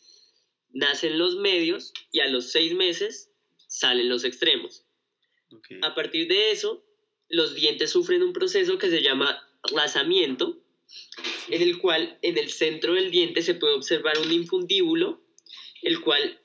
nacen 0.71 1.19
los 1.19 1.37
medios 1.37 1.93
y 2.13 2.21
a 2.21 2.29
los 2.29 2.51
seis 2.51 2.75
meses 2.75 3.31
salen 3.67 4.09
los 4.09 4.25
extremos. 4.25 4.85
A 5.83 5.95
partir 5.95 6.29
de 6.29 6.51
eso, 6.51 6.85
los 7.29 7.55
dientes 7.55 7.91
sufren 7.91 8.23
un 8.23 8.33
proceso 8.33 8.79
que 8.79 8.91
se 8.91 9.03
llama 9.03 9.47
lazamiento, 9.73 10.63
en 11.49 11.63
el 11.63 11.79
cual 11.79 12.19
en 12.23 12.39
el 12.39 12.51
centro 12.51 12.95
del 12.95 13.11
diente 13.11 13.43
se 13.43 13.55
puede 13.55 13.75
observar 13.75 14.19
un 14.19 14.33
infundíbulo, 14.33 15.23
el 15.83 16.01
cual, 16.01 16.41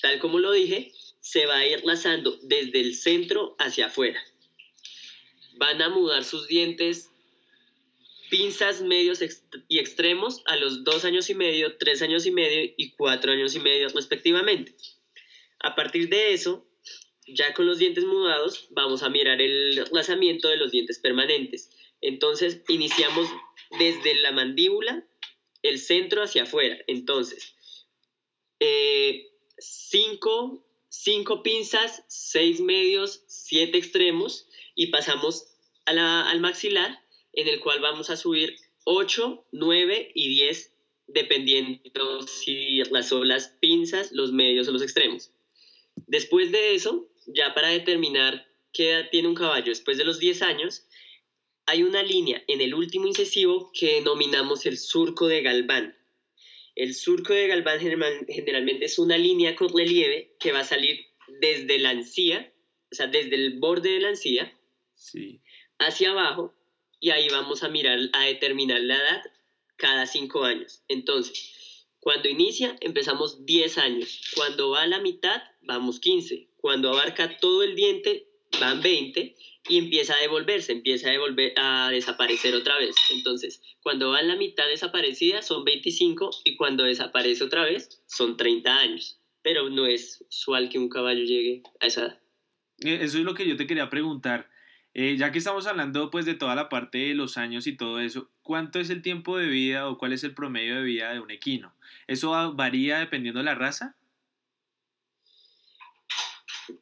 tal 0.00 0.18
como 0.18 0.38
lo 0.38 0.52
dije, 0.52 0.92
se 1.20 1.46
va 1.46 1.58
a 1.58 1.66
ir 1.66 1.84
lazando 1.84 2.38
desde 2.42 2.80
el 2.80 2.94
centro 2.94 3.56
hacia 3.58 3.86
afuera. 3.86 4.20
Van 5.56 5.80
a 5.82 5.90
mudar 5.90 6.24
sus 6.24 6.48
dientes 6.48 7.09
pinzas 8.30 8.80
medios 8.80 9.20
y 9.68 9.78
extremos 9.78 10.42
a 10.46 10.56
los 10.56 10.84
dos 10.84 11.04
años 11.04 11.28
y 11.30 11.34
medio, 11.34 11.76
tres 11.76 12.00
años 12.00 12.24
y 12.26 12.30
medio 12.30 12.72
y 12.76 12.92
cuatro 12.92 13.32
años 13.32 13.54
y 13.54 13.60
medio 13.60 13.88
respectivamente. 13.88 14.74
A 15.58 15.74
partir 15.74 16.08
de 16.08 16.32
eso, 16.32 16.66
ya 17.26 17.52
con 17.52 17.66
los 17.66 17.78
dientes 17.78 18.04
mudados, 18.04 18.68
vamos 18.70 19.02
a 19.02 19.10
mirar 19.10 19.42
el 19.42 19.84
lazamiento 19.92 20.48
de 20.48 20.56
los 20.56 20.70
dientes 20.70 20.98
permanentes. 20.98 21.70
Entonces, 22.00 22.62
iniciamos 22.68 23.28
desde 23.78 24.14
la 24.16 24.32
mandíbula, 24.32 25.06
el 25.62 25.78
centro 25.78 26.22
hacia 26.22 26.44
afuera. 26.44 26.78
Entonces, 26.86 27.54
eh, 28.58 29.28
cinco, 29.58 30.64
cinco 30.88 31.42
pinzas, 31.42 32.04
seis 32.08 32.60
medios, 32.60 33.24
siete 33.26 33.78
extremos 33.78 34.46
y 34.74 34.86
pasamos 34.86 35.46
a 35.86 36.30
al 36.30 36.40
maxilar, 36.40 37.02
en 37.32 37.48
el 37.48 37.60
cual 37.60 37.80
vamos 37.80 38.10
a 38.10 38.16
subir 38.16 38.56
8, 38.84 39.46
9 39.52 40.12
y 40.14 40.28
10, 40.30 40.72
dependiendo 41.06 42.22
si 42.26 42.78
las 42.90 43.08
son 43.08 43.28
las 43.28 43.48
pinzas, 43.60 44.12
los 44.12 44.32
medios 44.32 44.68
o 44.68 44.72
los 44.72 44.82
extremos. 44.82 45.32
Después 46.06 46.50
de 46.52 46.74
eso, 46.74 47.08
ya 47.26 47.54
para 47.54 47.68
determinar 47.68 48.46
qué 48.72 48.90
edad 48.90 49.08
tiene 49.10 49.28
un 49.28 49.34
caballo 49.34 49.66
después 49.66 49.98
de 49.98 50.04
los 50.04 50.18
10 50.18 50.42
años, 50.42 50.86
hay 51.66 51.82
una 51.82 52.02
línea 52.02 52.42
en 52.48 52.60
el 52.60 52.74
último 52.74 53.06
incisivo 53.06 53.70
que 53.72 53.94
denominamos 53.94 54.66
el 54.66 54.78
surco 54.78 55.28
de 55.28 55.42
Galván. 55.42 55.96
El 56.74 56.94
surco 56.94 57.32
de 57.34 57.46
Galván 57.48 57.80
general- 57.80 58.26
generalmente 58.28 58.86
es 58.86 58.98
una 58.98 59.18
línea 59.18 59.54
con 59.56 59.68
relieve 59.76 60.34
que 60.40 60.52
va 60.52 60.60
a 60.60 60.64
salir 60.64 61.06
desde 61.40 61.78
la 61.78 61.92
encía, 61.92 62.52
o 62.90 62.94
sea, 62.94 63.06
desde 63.06 63.34
el 63.36 63.58
borde 63.58 63.90
de 63.90 64.00
la 64.00 64.08
encía 64.10 64.56
Sí. 64.94 65.40
hacia 65.78 66.10
abajo 66.10 66.54
y 67.00 67.10
ahí 67.10 67.28
vamos 67.30 67.62
a 67.62 67.68
mirar, 67.68 67.98
a 68.12 68.24
determinar 68.24 68.80
la 68.80 68.96
edad 68.96 69.22
cada 69.76 70.06
cinco 70.06 70.44
años. 70.44 70.82
Entonces, 70.88 71.86
cuando 71.98 72.28
inicia, 72.28 72.76
empezamos 72.80 73.44
10 73.44 73.78
años. 73.78 74.20
Cuando 74.34 74.70
va 74.70 74.82
a 74.82 74.86
la 74.86 75.00
mitad, 75.00 75.42
vamos 75.62 76.00
15. 76.00 76.48
Cuando 76.56 76.90
abarca 76.90 77.38
todo 77.38 77.62
el 77.62 77.74
diente, 77.74 78.26
van 78.58 78.80
20 78.80 79.36
y 79.68 79.78
empieza 79.78 80.14
a 80.14 80.20
devolverse, 80.20 80.72
empieza 80.72 81.08
a, 81.08 81.12
devolver, 81.12 81.52
a 81.56 81.90
desaparecer 81.90 82.54
otra 82.54 82.78
vez. 82.78 82.94
Entonces, 83.10 83.62
cuando 83.82 84.10
va 84.10 84.20
en 84.20 84.28
la 84.28 84.36
mitad 84.36 84.66
desaparecida 84.66 85.42
son 85.42 85.64
25 85.64 86.30
y 86.44 86.56
cuando 86.56 86.84
desaparece 86.84 87.44
otra 87.44 87.64
vez 87.64 88.02
son 88.06 88.36
30 88.36 88.78
años. 88.78 89.20
Pero 89.42 89.70
no 89.70 89.86
es 89.86 90.24
usual 90.28 90.68
que 90.68 90.78
un 90.78 90.88
caballo 90.88 91.22
llegue 91.22 91.62
a 91.80 91.86
esa 91.86 92.00
edad. 92.02 92.20
Eh, 92.80 92.98
Eso 93.02 93.18
es 93.18 93.24
lo 93.24 93.34
que 93.34 93.46
yo 93.46 93.56
te 93.56 93.66
quería 93.66 93.88
preguntar. 93.90 94.50
Eh, 94.94 95.16
ya 95.16 95.30
que 95.30 95.38
estamos 95.38 95.66
hablando 95.66 96.10
pues 96.10 96.26
de 96.26 96.34
toda 96.34 96.54
la 96.56 96.68
parte 96.68 96.98
de 96.98 97.14
los 97.14 97.36
años 97.36 97.66
y 97.68 97.76
todo 97.76 98.00
eso, 98.00 98.28
¿cuánto 98.42 98.80
es 98.80 98.90
el 98.90 99.02
tiempo 99.02 99.38
de 99.38 99.46
vida 99.46 99.88
o 99.88 99.98
cuál 99.98 100.12
es 100.12 100.24
el 100.24 100.34
promedio 100.34 100.76
de 100.76 100.82
vida 100.82 101.12
de 101.12 101.20
un 101.20 101.30
equino? 101.30 101.74
¿Eso 102.08 102.30
va- 102.30 102.50
varía 102.50 102.98
dependiendo 102.98 103.38
de 103.38 103.44
la 103.44 103.54
raza? 103.54 103.96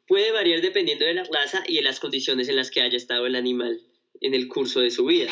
Puede 0.07 0.31
variar 0.31 0.61
dependiendo 0.61 1.05
de 1.05 1.13
la 1.13 1.23
raza 1.23 1.63
y 1.67 1.75
de 1.75 1.81
las 1.83 1.99
condiciones 1.99 2.47
en 2.49 2.55
las 2.55 2.71
que 2.71 2.81
haya 2.81 2.97
estado 2.97 3.25
el 3.27 3.35
animal 3.35 3.79
en 4.21 4.33
el 4.33 4.47
curso 4.47 4.81
de 4.81 4.91
su 4.91 5.05
vida. 5.05 5.29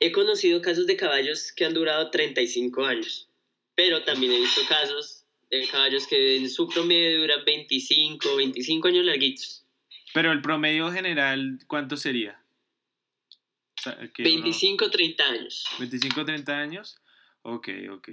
He 0.00 0.12
conocido 0.12 0.62
casos 0.62 0.86
de 0.86 0.96
caballos 0.96 1.52
que 1.52 1.64
han 1.64 1.74
durado 1.74 2.10
35 2.10 2.84
años, 2.84 3.28
pero 3.74 4.02
también 4.04 4.32
he 4.32 4.38
visto 4.40 4.60
casos 4.68 5.24
de 5.50 5.66
caballos 5.66 6.06
que 6.06 6.36
en 6.36 6.48
su 6.50 6.68
promedio 6.68 7.20
duran 7.22 7.44
25, 7.44 8.36
25 8.36 8.88
años 8.88 9.04
larguitos. 9.04 9.57
Pero 10.14 10.32
el 10.32 10.42
promedio 10.42 10.90
general, 10.90 11.58
¿cuánto 11.66 11.96
sería? 11.96 12.40
O 13.78 13.82
sea, 13.82 13.96
que 14.12 14.22
uno- 14.22 14.30
25, 14.32 14.90
30 14.90 15.24
años. 15.24 15.64
25 15.78 16.24
30 16.24 16.58
años. 16.58 17.00
Ok, 17.42 17.68
ok. 17.90 18.08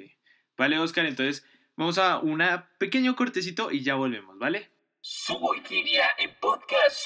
Vale, 0.57 0.79
Oscar, 0.79 1.05
entonces 1.05 1.45
vamos 1.75 1.97
a 1.97 2.19
un 2.19 2.41
pequeño 2.77 3.15
cortecito 3.15 3.71
y 3.71 3.81
ya 3.83 3.95
volvemos, 3.95 4.37
¿vale? 4.37 4.69
En 6.19 6.33
podcast. 6.39 7.05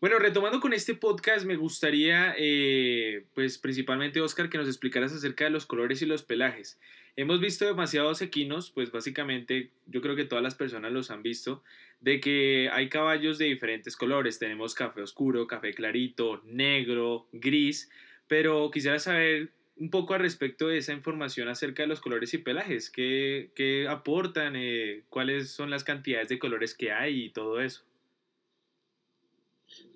Bueno, 0.00 0.18
retomando 0.18 0.60
con 0.60 0.72
este 0.72 0.94
podcast, 0.94 1.46
me 1.46 1.56
gustaría, 1.56 2.34
eh, 2.38 3.26
pues 3.34 3.58
principalmente, 3.58 4.20
Oscar, 4.20 4.50
que 4.50 4.58
nos 4.58 4.68
explicaras 4.68 5.12
acerca 5.12 5.44
de 5.44 5.50
los 5.50 5.66
colores 5.66 6.02
y 6.02 6.06
los 6.06 6.22
pelajes. 6.22 6.78
Hemos 7.16 7.40
visto 7.40 7.64
demasiados 7.64 8.20
equinos, 8.20 8.70
pues 8.70 8.92
básicamente 8.92 9.70
yo 9.86 10.02
creo 10.02 10.16
que 10.16 10.26
todas 10.26 10.44
las 10.44 10.54
personas 10.54 10.92
los 10.92 11.10
han 11.10 11.22
visto, 11.22 11.62
de 12.00 12.20
que 12.20 12.68
hay 12.70 12.90
caballos 12.90 13.38
de 13.38 13.46
diferentes 13.46 13.96
colores. 13.96 14.38
Tenemos 14.38 14.74
café 14.74 15.00
oscuro, 15.00 15.46
café 15.46 15.72
clarito, 15.72 16.42
negro, 16.44 17.26
gris, 17.32 17.90
pero 18.28 18.70
quisiera 18.70 18.98
saber 18.98 19.50
un 19.78 19.90
poco 19.90 20.12
al 20.12 20.20
respecto 20.20 20.68
de 20.68 20.78
esa 20.78 20.92
información 20.92 21.48
acerca 21.48 21.82
de 21.82 21.88
los 21.88 22.00
colores 22.00 22.34
y 22.34 22.38
pelajes. 22.38 22.90
¿Qué, 22.90 23.50
qué 23.54 23.86
aportan? 23.88 24.54
eh, 24.54 25.04
¿Cuáles 25.08 25.50
son 25.50 25.70
las 25.70 25.84
cantidades 25.84 26.28
de 26.28 26.38
colores 26.38 26.74
que 26.74 26.92
hay 26.92 27.24
y 27.24 27.30
todo 27.30 27.60
eso? 27.60 27.82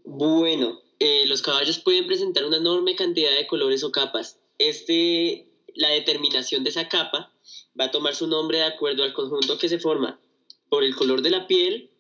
Bueno, 0.05 0.81
eh, 0.99 1.27
los 1.27 1.43
caballos 1.43 1.79
pueden 1.79 2.07
presentar 2.07 2.45
una 2.47 2.57
enorme 2.57 2.97
cantidad 2.97 3.35
de 3.35 3.47
colores 3.47 3.85
o 3.85 3.93
capas. 3.93 4.41
Este, 4.59 5.47
la 5.75 5.89
determinación 5.89 6.65
de 6.65 6.71
esa 6.71 6.89
capa 6.89 7.33
va 7.79 7.87
a 7.87 7.91
tomar 7.91 8.15
su 8.15 8.27
nombre 8.27 8.59
de 8.59 8.65
acuerdo 8.65 9.03
al 9.03 9.13
conjunto 9.13 9.59
que 9.59 9.69
se 9.69 9.79
forma 9.79 10.21
por 10.69 10.85
el 10.85 10.95
color 10.95 11.23
de 11.23 11.31
la 11.31 11.47
piel, 11.47 11.91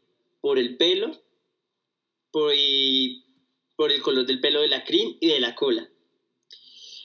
por 0.40 0.58
el 0.58 0.76
pelo, 0.76 1.20
por, 2.30 2.52
el 2.52 4.02
color 4.02 4.26
del 4.26 4.40
pelo 4.40 4.60
de 4.60 4.68
la 4.68 4.84
crin 4.84 5.18
y 5.20 5.28
de 5.28 5.40
la 5.40 5.54
cola. 5.54 5.90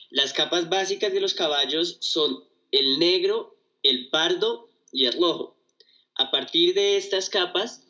Las 0.10 0.34
capas 0.34 0.70
básicas 0.70 1.12
de 1.12 1.20
los 1.20 1.34
caballos 1.34 1.98
son 2.00 2.44
el 2.72 3.00
negro, 3.00 3.58
el 3.84 4.10
pardo 4.10 4.70
y 4.92 5.06
el 5.06 5.14
rojo. 5.14 5.58
A 6.16 6.32
partir 6.32 6.74
de 6.74 6.98
estas 6.98 7.30
capas 7.30 7.88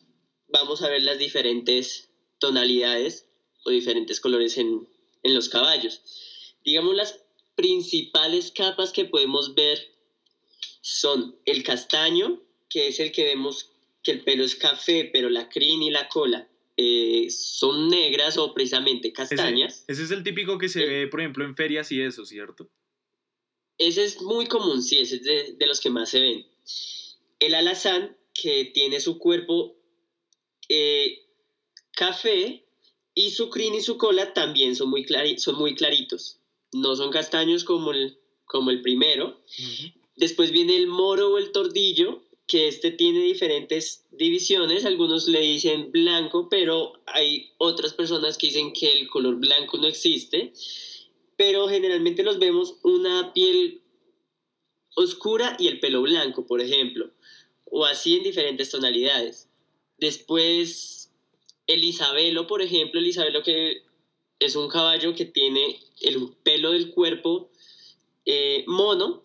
vamos 0.47 0.81
a 0.81 0.89
ver 0.89 1.03
las 1.03 1.19
diferentes 1.19 2.09
tonalidades 2.39 3.27
o 3.65 3.69
diferentes 3.69 4.19
colores 4.19 4.57
en, 4.57 4.87
en 5.23 5.35
los 5.35 5.49
caballos. 5.49 6.01
Digamos 6.63 6.95
las 6.95 7.24
principales 7.55 8.51
capas 8.51 8.91
que 8.91 9.05
podemos 9.05 9.55
ver 9.55 9.79
son 10.81 11.37
el 11.45 11.63
castaño, 11.63 12.41
que 12.69 12.87
es 12.89 12.99
el 12.99 13.11
que 13.11 13.23
vemos 13.25 13.71
que 14.03 14.11
el 14.11 14.23
pelo 14.23 14.43
es 14.43 14.55
café, 14.55 15.09
pero 15.11 15.29
la 15.29 15.49
crin 15.49 15.81
y 15.81 15.89
la 15.89 16.07
cola 16.09 16.47
eh, 16.77 17.27
son 17.31 17.89
negras 17.89 18.37
o 18.37 18.53
precisamente 18.53 19.11
castañas. 19.13 19.83
Ese, 19.87 19.91
ese 19.93 20.03
es 20.03 20.11
el 20.11 20.23
típico 20.23 20.57
que 20.57 20.69
se 20.69 20.85
ve, 20.85 21.07
por 21.07 21.21
ejemplo, 21.21 21.43
en 21.45 21.55
ferias 21.55 21.91
y 21.91 22.01
eso, 22.01 22.25
¿cierto? 22.25 22.69
Ese 23.77 24.03
es 24.03 24.21
muy 24.21 24.45
común, 24.47 24.83
sí, 24.83 24.99
ese 24.99 25.15
es 25.15 25.23
de, 25.23 25.53
de 25.57 25.67
los 25.67 25.79
que 25.79 25.89
más 25.89 26.09
se 26.09 26.19
ven. 26.19 26.45
El 27.39 27.55
alazán, 27.55 28.15
que 28.33 28.65
tiene 28.65 28.99
su 28.99 29.17
cuerpo 29.17 29.75
eh, 30.69 31.23
café 31.93 32.65
y 33.13 33.31
su 33.31 33.49
crin 33.49 33.73
y 33.73 33.81
su 33.81 33.97
cola 33.97 34.33
también 34.33 34.75
son 34.75 34.89
muy, 34.89 35.05
clari- 35.05 35.37
son 35.37 35.55
muy 35.55 35.73
claritos. 35.73 36.39
No 36.75 36.95
son 36.95 37.09
castaños 37.09 37.63
como 37.63 37.91
el, 37.91 38.17
como 38.45 38.69
el 38.69 38.81
primero. 38.81 39.39
Después 40.17 40.51
viene 40.51 40.75
el 40.75 40.87
moro 40.87 41.33
o 41.33 41.37
el 41.37 41.51
tordillo, 41.51 42.21
que 42.47 42.67
este 42.67 42.91
tiene 42.91 43.21
diferentes 43.21 44.05
divisiones. 44.11 44.85
Algunos 44.85 45.27
le 45.27 45.39
dicen 45.39 45.91
blanco, 45.91 46.49
pero 46.49 46.93
hay 47.05 47.51
otras 47.57 47.93
personas 47.93 48.37
que 48.37 48.47
dicen 48.47 48.73
que 48.73 48.91
el 48.91 49.07
color 49.07 49.37
blanco 49.37 49.77
no 49.77 49.87
existe. 49.87 50.53
Pero 51.37 51.67
generalmente 51.67 52.23
los 52.23 52.39
vemos 52.39 52.75
una 52.83 53.33
piel 53.33 53.81
oscura 54.95 55.55
y 55.59 55.67
el 55.67 55.79
pelo 55.79 56.01
blanco, 56.01 56.45
por 56.45 56.61
ejemplo. 56.61 57.09
O 57.65 57.85
así 57.85 58.17
en 58.17 58.23
diferentes 58.23 58.69
tonalidades. 58.69 59.49
Después, 59.97 61.11
el 61.67 61.83
Isabelo, 61.83 62.47
por 62.47 62.61
ejemplo, 62.61 62.99
el 62.99 63.07
Isabelo 63.07 63.43
que 63.43 63.81
es 64.39 64.55
un 64.55 64.69
caballo 64.69 65.15
que 65.15 65.25
tiene 65.25 65.79
el 66.01 66.29
pelo 66.43 66.71
del 66.71 66.91
cuerpo 66.91 67.49
eh, 68.25 68.63
mono, 68.67 69.21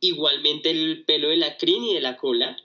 igualmente 0.00 0.70
el 0.70 1.04
pelo 1.06 1.28
de 1.28 1.36
la 1.36 1.56
crin 1.56 1.84
y 1.84 1.94
de 1.94 2.00
la 2.00 2.16
cola. 2.16 2.56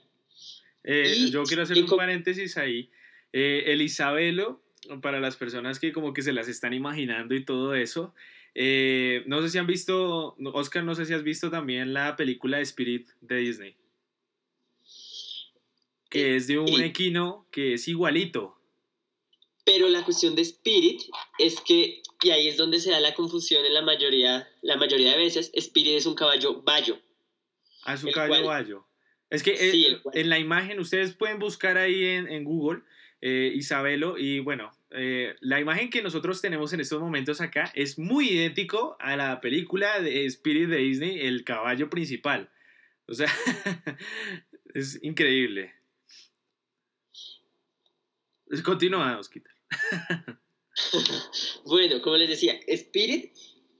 Eh, 0.84 1.14
Y- 1.16 1.30
yo 1.30 1.44
quiero 1.44 1.62
hacer 1.62 1.78
un 1.78 1.86
paréntesis 1.86 2.56
ahí. 2.56 2.90
Eh, 3.32 3.64
el 3.66 3.82
Isabelo, 3.82 4.60
para 5.02 5.20
las 5.20 5.36
personas 5.36 5.78
que 5.78 5.92
como 5.92 6.12
que 6.12 6.22
se 6.22 6.32
las 6.32 6.48
están 6.48 6.72
imaginando 6.72 7.34
y 7.34 7.44
todo 7.44 7.74
eso, 7.74 8.14
eh, 8.54 9.22
no 9.26 9.42
sé 9.42 9.50
si 9.50 9.58
han 9.58 9.66
visto, 9.66 10.36
Oscar, 10.54 10.84
no 10.84 10.94
sé 10.94 11.04
si 11.04 11.12
has 11.12 11.22
visto 11.22 11.50
también 11.50 11.92
la 11.92 12.16
película 12.16 12.56
de 12.56 12.62
Spirit 12.62 13.08
de 13.20 13.36
Disney, 13.36 13.76
que 16.08 16.36
es 16.36 16.46
de 16.46 16.58
un 16.58 16.80
equino 16.82 17.46
que 17.50 17.74
es 17.74 17.88
igualito. 17.88 18.55
Pero 19.66 19.88
la 19.90 20.02
cuestión 20.04 20.34
de 20.36 20.42
Spirit 20.42 21.02
es 21.38 21.60
que, 21.60 22.00
y 22.22 22.30
ahí 22.30 22.48
es 22.48 22.56
donde 22.56 22.78
se 22.80 22.90
da 22.92 23.00
la 23.00 23.12
confusión 23.14 23.66
en 23.66 23.74
la 23.74 23.82
mayoría, 23.82 24.48
la 24.62 24.76
mayoría 24.76 25.10
de 25.12 25.18
veces, 25.18 25.50
Spirit 25.54 25.96
es 25.96 26.06
un 26.06 26.14
caballo 26.14 26.62
bayo. 26.62 26.98
A 27.84 27.96
su 27.98 28.08
El 28.08 28.14
caballo 28.14 28.44
cual- 28.44 28.62
bayo. 28.64 28.86
Es 29.28 29.42
que 29.42 29.54
eh, 29.54 29.70
Sí, 29.72 29.96
en 30.14 30.28
la 30.30 30.38
imagen, 30.38 30.78
ustedes 30.78 31.14
pueden 31.14 31.40
buscar 31.40 31.76
ahí 31.78 32.04
en, 32.04 32.28
en 32.28 32.44
Google 32.44 32.82
eh, 33.20 33.50
Isabelo 33.56 34.16
y 34.18 34.38
bueno, 34.38 34.70
eh, 34.92 35.34
la 35.40 35.58
imagen 35.58 35.90
que 35.90 36.00
nosotros 36.00 36.40
tenemos 36.40 36.72
en 36.72 36.78
estos 36.80 37.00
momentos 37.00 37.40
acá 37.40 37.72
es 37.74 37.98
muy 37.98 38.28
idéntico 38.30 38.96
a 39.00 39.16
la 39.16 39.40
película 39.40 40.00
de 40.00 40.26
Spirit 40.26 40.68
de 40.68 40.76
Disney, 40.76 41.20
el 41.26 41.42
caballo 41.42 41.90
principal. 41.90 42.50
O 43.08 43.14
sea, 43.14 43.26
es 44.74 45.02
increíble. 45.02 45.74
Continúa, 48.64 49.18
Osquita. 49.18 49.50
Bueno, 51.64 52.00
como 52.02 52.16
les 52.16 52.28
decía, 52.28 52.58
Spirit 52.66 53.32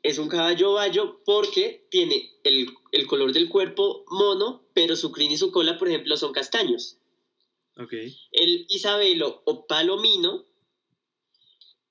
es 0.03 0.18
un 0.18 0.29
caballo 0.29 0.75
bayo 0.75 1.20
porque 1.25 1.87
tiene 1.90 2.33
el, 2.44 2.68
el 2.92 3.07
color 3.07 3.33
del 3.33 3.49
cuerpo 3.49 4.05
mono, 4.09 4.64
pero 4.72 4.96
su 4.96 5.12
crin 5.12 5.33
y 5.33 5.37
su 5.37 5.51
cola, 5.51 5.79
por 5.79 5.88
ejemplo, 5.88 6.16
son 6.16 6.33
castaños. 6.33 6.99
Ok. 7.77 7.92
El 8.33 8.66
Isabelo 8.68 9.42
o 9.44 9.66
palomino 9.66 10.46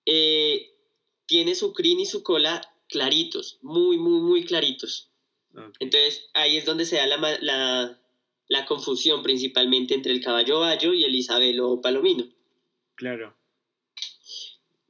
eh, 0.06 0.72
tiene 1.26 1.56
su 1.56 1.74
crin 1.74 2.00
y 2.00 2.06
su 2.06 2.24
cola 2.24 2.62
claritos, 2.88 3.60
muy, 3.62 3.98
muy, 3.98 4.22
muy 4.22 4.46
claritos. 4.46 5.12
ok. 5.56 5.76
Entonces 5.80 6.30
ahí 6.34 6.58
es 6.58 6.66
donde 6.66 6.86
se 6.86 6.96
da 6.96 7.06
la, 7.06 7.38
la, 7.42 8.00
la 8.48 8.66
confusión 8.66 9.24
principalmente 9.24 9.94
entre 9.94 10.14
el 10.14 10.24
caballo 10.24 10.62
bayo 10.62 10.94
y 10.94 11.04
el 11.04 11.14
Isabelo 11.14 11.70
o 11.70 11.82
palomino. 11.82 12.26
Claro. 12.96 13.36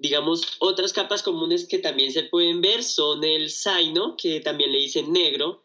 Digamos, 0.05 0.43
otras 0.59 0.93
capas 0.93 1.23
comunes 1.23 1.67
que 1.67 1.79
también 1.79 2.11
se 2.11 2.21
pueden 2.21 2.61
ver 2.61 2.83
son 2.83 3.23
el 3.23 3.49
zaino, 3.49 4.15
que 4.15 4.39
también 4.39 4.71
le 4.71 4.77
dicen 4.77 5.11
negro, 5.11 5.63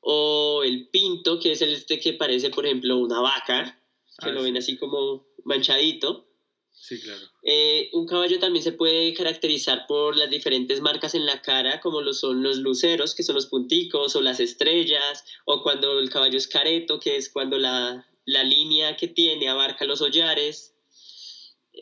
o 0.00 0.60
el 0.62 0.90
pinto, 0.90 1.38
que 1.38 1.52
es 1.52 1.62
el 1.62 1.72
este 1.72 1.98
que 1.98 2.12
parece, 2.12 2.50
por 2.50 2.66
ejemplo, 2.66 2.98
una 2.98 3.22
vaca, 3.22 3.80
que 4.18 4.28
Ah, 4.28 4.32
lo 4.32 4.42
ven 4.42 4.58
así 4.58 4.76
como 4.76 5.26
manchadito. 5.44 6.28
Sí, 6.72 7.00
claro. 7.00 7.22
Eh, 7.42 7.88
un 7.94 8.06
caballo 8.06 8.38
también 8.38 8.62
se 8.62 8.72
puede 8.72 9.14
caracterizar 9.14 9.86
por 9.88 10.14
las 10.14 10.28
diferentes 10.28 10.82
marcas 10.82 11.14
en 11.14 11.24
la 11.24 11.40
cara, 11.40 11.80
como 11.80 12.02
lo 12.02 12.12
son 12.12 12.42
los 12.42 12.58
luceros, 12.58 13.14
que 13.14 13.22
son 13.22 13.36
los 13.36 13.46
punticos, 13.46 14.14
o 14.14 14.20
las 14.20 14.40
estrellas, 14.40 15.24
o 15.46 15.62
cuando 15.62 15.98
el 15.98 16.10
caballo 16.10 16.36
es 16.36 16.48
careto, 16.48 17.00
que 17.00 17.16
es 17.16 17.30
cuando 17.30 17.56
la, 17.56 18.06
la 18.26 18.44
línea 18.44 18.94
que 18.98 19.08
tiene 19.08 19.48
abarca 19.48 19.86
los 19.86 20.02
hollares. 20.02 20.73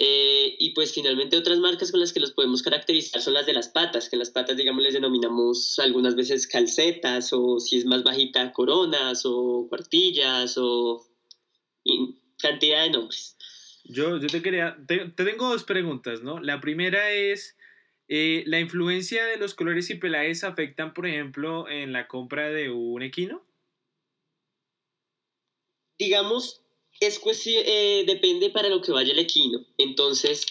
Eh, 0.05 0.57
y 0.59 0.71
pues 0.71 0.93
finalmente 0.93 1.37
otras 1.37 1.61
marcas 1.61 1.93
con 1.93 2.01
las 2.01 2.13
que 2.13 2.19
los 2.19 2.33
podemos 2.33 2.61
caracterizar 2.61 3.23
son 3.23 3.35
las 3.35 3.47
de 3.47 3.53
las 3.53 3.69
patas, 3.69 4.09
que 4.09 4.17
las 4.17 4.31
patas, 4.31 4.57
digamos, 4.57 4.83
les 4.83 4.95
denominamos 4.95 5.79
algunas 5.79 6.17
veces 6.17 6.49
calcetas 6.49 7.33
o 7.33 7.61
si 7.61 7.77
es 7.77 7.85
más 7.85 8.03
bajita, 8.03 8.53
coronas 8.53 9.23
o 9.25 9.69
cuartillas 9.69 10.59
o 10.59 11.07
cantidad 12.37 12.83
de 12.83 12.91
nombres. 12.91 13.37
Yo, 13.85 14.19
yo 14.19 14.27
te 14.27 14.43
quería, 14.43 14.77
te, 14.89 15.11
tengo 15.11 15.49
dos 15.49 15.63
preguntas, 15.63 16.21
¿no? 16.21 16.41
La 16.41 16.61
primera 16.61 17.13
es, 17.13 17.57
eh, 18.09 18.43
¿la 18.47 18.59
influencia 18.59 19.25
de 19.25 19.37
los 19.37 19.55
colores 19.55 19.89
y 19.91 19.95
pelajes 19.95 20.43
afectan, 20.43 20.95
por 20.95 21.07
ejemplo, 21.07 21.69
en 21.69 21.93
la 21.93 22.09
compra 22.09 22.49
de 22.49 22.71
un 22.71 23.03
equino? 23.03 23.47
Digamos, 25.97 26.62
es 27.07 27.19
cuestión, 27.19 27.63
eh, 27.67 28.05
depende 28.07 28.51
para 28.51 28.69
lo 28.69 28.81
que 28.81 28.93
vaya 28.93 29.13
el 29.13 29.19
equino. 29.19 29.65
Entonces, 29.79 30.47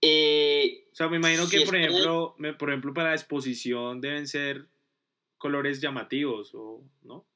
eh, 0.00 0.88
o 0.92 0.94
sea, 0.94 1.08
me 1.08 1.16
imagino 1.16 1.48
que, 1.48 1.60
por 1.62 1.76
ejemplo, 1.76 2.34
me, 2.38 2.52
por 2.52 2.70
ejemplo, 2.70 2.92
para 2.92 3.10
la 3.10 3.14
exposición 3.14 4.00
deben 4.00 4.26
ser 4.26 4.66
colores 5.38 5.80
llamativos, 5.80 6.54
¿o 6.54 6.82
no? 7.02 7.26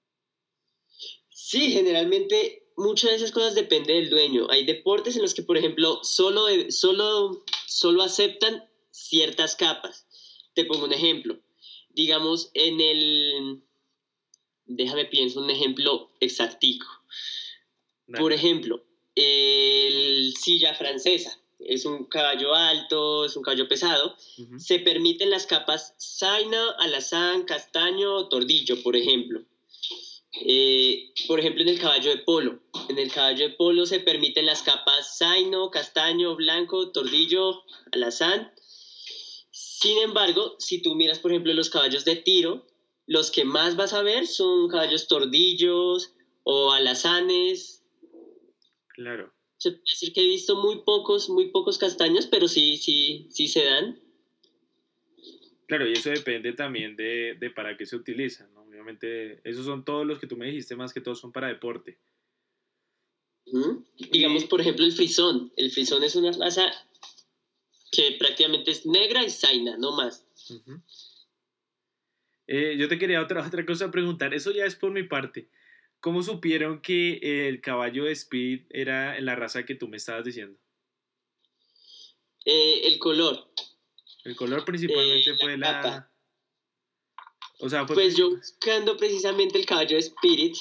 Sí, 1.30 1.70
generalmente 1.70 2.66
muchas 2.76 3.10
de 3.10 3.16
esas 3.16 3.32
cosas 3.32 3.54
depende 3.54 3.94
del 3.94 4.10
dueño. 4.10 4.48
Hay 4.50 4.66
deportes 4.66 5.16
en 5.16 5.22
los 5.22 5.34
que, 5.34 5.42
por 5.42 5.56
ejemplo, 5.56 6.00
solo, 6.02 6.46
solo, 6.70 7.44
solo 7.66 8.02
aceptan 8.02 8.68
ciertas 8.90 9.54
capas. 9.54 10.06
Te 10.54 10.64
pongo 10.64 10.84
un 10.84 10.92
ejemplo. 10.92 11.38
Digamos, 11.90 12.50
en 12.54 12.80
el... 12.80 13.62
Déjame 14.66 15.04
pienso 15.04 15.40
un 15.40 15.50
ejemplo 15.50 16.10
exactico. 16.18 16.86
Por 18.14 18.32
ejemplo, 18.32 18.84
el 19.14 20.34
silla 20.36 20.74
francesa 20.74 21.38
es 21.58 21.84
un 21.84 22.04
caballo 22.04 22.54
alto, 22.54 23.24
es 23.24 23.36
un 23.36 23.42
caballo 23.42 23.68
pesado. 23.68 24.16
Se 24.58 24.78
permiten 24.78 25.30
las 25.30 25.46
capas 25.46 25.94
zaina, 25.98 26.70
alazán, 26.78 27.44
castaño, 27.44 28.28
tordillo, 28.28 28.82
por 28.82 28.96
ejemplo. 28.96 29.42
Eh, 30.44 31.12
por 31.26 31.40
ejemplo, 31.40 31.62
en 31.62 31.68
el 31.68 31.80
caballo 31.80 32.10
de 32.10 32.18
polo. 32.18 32.60
En 32.88 32.98
el 32.98 33.10
caballo 33.10 33.48
de 33.48 33.54
polo 33.54 33.86
se 33.86 34.00
permiten 34.00 34.46
las 34.46 34.62
capas 34.62 35.18
zaino, 35.18 35.70
castaño, 35.70 36.36
blanco, 36.36 36.92
tordillo, 36.92 37.62
alazán. 37.92 38.52
Sin 39.50 39.98
embargo, 39.98 40.56
si 40.58 40.82
tú 40.82 40.94
miras, 40.94 41.18
por 41.18 41.32
ejemplo, 41.32 41.52
los 41.54 41.70
caballos 41.70 42.04
de 42.04 42.16
tiro, 42.16 42.66
los 43.06 43.30
que 43.30 43.44
más 43.44 43.76
vas 43.76 43.92
a 43.92 44.02
ver 44.02 44.26
son 44.26 44.68
caballos 44.68 45.08
tordillos 45.08 46.12
o 46.42 46.72
alazanes, 46.72 47.82
Claro. 48.96 49.30
Se 49.58 49.72
puede 49.72 49.82
decir 49.84 50.12
que 50.14 50.22
he 50.22 50.26
visto 50.26 50.56
muy 50.56 50.82
pocos, 50.82 51.28
muy 51.28 51.50
pocos 51.50 51.76
castaños, 51.76 52.26
pero 52.26 52.48
sí, 52.48 52.78
sí, 52.78 53.26
sí 53.30 53.46
se 53.46 53.62
dan. 53.64 54.00
Claro, 55.66 55.86
y 55.86 55.92
eso 55.92 56.08
depende 56.08 56.54
también 56.54 56.96
de, 56.96 57.52
para 57.54 57.76
qué 57.76 57.84
se 57.84 57.96
utilizan, 57.96 58.52
¿no? 58.54 58.62
Obviamente, 58.62 59.40
esos 59.44 59.66
son 59.66 59.84
todos 59.84 60.06
los 60.06 60.18
que 60.18 60.26
tú 60.26 60.36
me 60.36 60.46
dijiste, 60.46 60.76
más 60.76 60.94
que 60.94 61.02
todos 61.02 61.20
son 61.20 61.30
para 61.30 61.48
deporte. 61.48 61.98
Digamos, 64.12 64.44
por 64.46 64.62
ejemplo, 64.62 64.84
el 64.84 64.92
frisón. 64.92 65.52
El 65.56 65.70
frisón 65.70 66.02
es 66.02 66.16
una 66.16 66.32
raza 66.32 66.72
que 67.92 68.16
prácticamente 68.18 68.70
es 68.70 68.86
negra 68.86 69.24
y 69.24 69.30
zaina, 69.30 69.76
no 69.76 69.92
más. 69.92 70.26
Eh, 72.46 72.76
yo 72.78 72.88
te 72.88 72.98
quería 72.98 73.20
otra, 73.20 73.46
otra 73.46 73.66
cosa 73.66 73.90
preguntar, 73.90 74.32
eso 74.32 74.52
ya 74.52 74.64
es 74.64 74.74
por 74.74 74.90
mi 74.90 75.02
parte. 75.02 75.50
¿Cómo 76.00 76.22
supieron 76.22 76.80
que 76.80 77.48
el 77.48 77.60
caballo 77.60 78.04
de 78.04 78.12
Speed 78.12 78.66
era 78.70 79.20
la 79.20 79.34
raza 79.34 79.64
que 79.64 79.74
tú 79.74 79.88
me 79.88 79.96
estabas 79.96 80.24
diciendo? 80.24 80.58
Eh, 82.44 82.82
el 82.86 82.98
color. 82.98 83.50
El 84.24 84.36
color 84.36 84.64
principalmente 84.64 85.30
eh, 85.30 85.36
fue 85.40 85.56
la... 85.56 86.10
O 87.58 87.68
sea, 87.68 87.86
fue 87.86 87.94
pues 87.94 88.16
yo 88.16 88.30
buscando 88.30 88.96
precisamente 88.96 89.58
el 89.58 89.64
caballo 89.64 89.96
de 89.96 90.02
Spirit, 90.02 90.56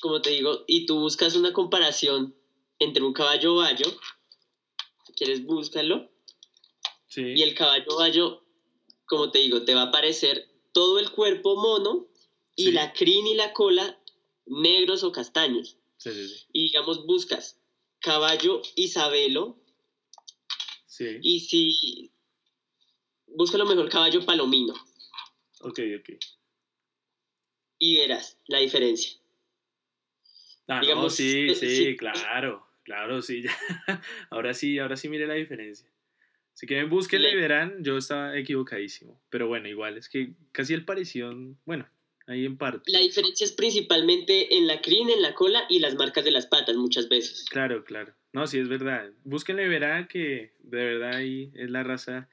como 0.00 0.22
te 0.22 0.30
digo, 0.30 0.64
y 0.68 0.86
tú 0.86 1.00
buscas 1.00 1.34
una 1.34 1.52
comparación 1.52 2.34
entre 2.78 3.02
un 3.02 3.12
caballo 3.12 3.56
bayo, 3.56 3.86
si 5.04 5.12
quieres 5.14 5.44
búscalo, 5.44 6.12
sí. 7.08 7.22
y 7.22 7.42
el 7.42 7.54
caballo 7.56 7.96
bayo, 7.96 8.44
como 9.04 9.32
te 9.32 9.40
digo, 9.40 9.64
te 9.64 9.74
va 9.74 9.82
a 9.82 9.86
aparecer 9.86 10.48
todo 10.72 11.00
el 11.00 11.10
cuerpo 11.10 11.56
mono 11.56 12.06
y 12.58 12.72
la 12.72 12.92
crin 12.92 13.26
y 13.26 13.34
la 13.34 13.52
cola 13.52 13.98
negros 14.46 15.04
o 15.04 15.12
castaños. 15.12 15.78
Sí, 15.96 16.10
sí, 16.12 16.46
y 16.52 16.64
digamos, 16.64 17.06
buscas 17.06 17.58
caballo 18.00 18.62
Isabelo. 18.76 19.58
Sí. 20.86 21.18
Y 21.22 21.40
si. 21.40 22.12
Busca 23.26 23.58
lo 23.58 23.66
mejor 23.66 23.88
caballo 23.88 24.24
palomino. 24.24 24.74
Ok, 25.60 25.80
ok. 25.98 26.10
Y 27.78 27.98
verás 27.98 28.38
la 28.48 28.58
diferencia. 28.58 29.18
Ah, 30.66 30.80
digamos, 30.80 31.14
sí, 31.14 31.54
sí, 31.54 31.96
claro. 31.96 32.66
Claro, 32.82 33.20
sí. 33.20 33.44
ahora 34.30 34.54
sí, 34.54 34.78
ahora 34.78 34.96
sí 34.96 35.08
mire 35.08 35.26
la 35.26 35.34
diferencia. 35.34 35.88
Si 36.54 36.66
quieren, 36.66 36.90
búsquenla 36.90 37.28
y 37.28 37.36
verán, 37.36 37.84
yo 37.84 37.98
estaba 37.98 38.36
equivocadísimo. 38.36 39.22
Pero 39.30 39.46
bueno, 39.46 39.68
igual, 39.68 39.96
es 39.96 40.08
que 40.08 40.32
casi 40.52 40.74
el 40.74 40.84
pareció, 40.84 41.30
bueno, 41.66 41.88
ahí 42.28 42.44
en 42.44 42.56
parte. 42.56 42.92
La 42.92 43.00
diferencia 43.00 43.44
es 43.44 43.52
principalmente 43.52 44.56
en 44.56 44.66
la 44.66 44.80
crin, 44.80 45.10
en 45.10 45.22
la 45.22 45.34
cola 45.34 45.64
y 45.68 45.80
las 45.80 45.94
marcas 45.94 46.24
de 46.24 46.30
las 46.30 46.46
patas 46.46 46.76
muchas 46.76 47.08
veces. 47.08 47.44
Claro, 47.50 47.84
claro. 47.84 48.12
No, 48.32 48.46
sí, 48.46 48.58
es 48.58 48.68
verdad. 48.68 49.10
Búsquenle 49.24 49.64
y 49.64 49.68
verán 49.68 50.06
que 50.06 50.52
de 50.60 50.84
verdad 50.84 51.16
ahí 51.16 51.50
es 51.54 51.70
la 51.70 51.82
raza 51.82 52.28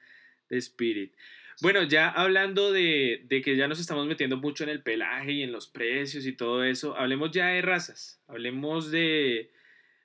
de 0.48 0.58
Spirit. 0.58 1.14
Bueno, 1.62 1.82
ya 1.84 2.10
hablando 2.10 2.70
de, 2.70 3.22
de, 3.24 3.40
que 3.40 3.56
ya 3.56 3.66
nos 3.66 3.80
estamos 3.80 4.06
metiendo 4.06 4.36
mucho 4.36 4.64
en 4.64 4.70
el 4.70 4.82
pelaje 4.82 5.32
y 5.32 5.42
en 5.42 5.52
los 5.52 5.66
precios 5.66 6.26
y 6.26 6.32
todo 6.32 6.62
eso, 6.62 6.94
hablemos 6.96 7.30
ya 7.30 7.46
de 7.46 7.62
razas. 7.62 8.20
Hablemos 8.28 8.90
de, 8.90 9.50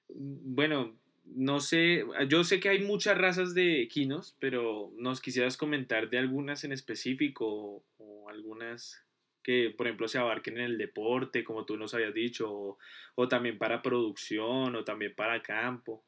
bueno, 0.08 0.97
no 1.25 1.60
sé, 1.60 2.06
yo 2.30 2.45
sé 2.45 2.62
que 2.62 2.69
hay 2.69 2.80
muchas 2.80 3.17
razas 3.17 3.54
de 3.54 3.82
equinos, 3.82 4.38
pero 4.39 4.93
nos 4.95 5.19
quisieras 5.19 5.58
comentar 5.58 6.10
de 6.10 6.19
algunas 6.19 6.63
en 6.63 6.71
específico 6.71 7.84
o 7.97 8.30
algunas 8.30 9.04
que, 9.43 9.73
por 9.75 9.88
ejemplo, 9.88 10.08
se 10.08 10.17
abarquen 10.17 10.58
en 10.58 10.65
el 10.65 10.77
deporte, 10.77 11.43
como 11.43 11.65
tú 11.65 11.77
nos 11.77 11.93
habías 11.93 12.13
dicho, 12.13 12.77
o, 13.15 13.27
también 13.27 13.58
para 13.58 13.82
producción, 13.82 14.75
o 14.75 14.84
también 14.84 15.15
para 15.15 15.41
campo. 15.41 16.04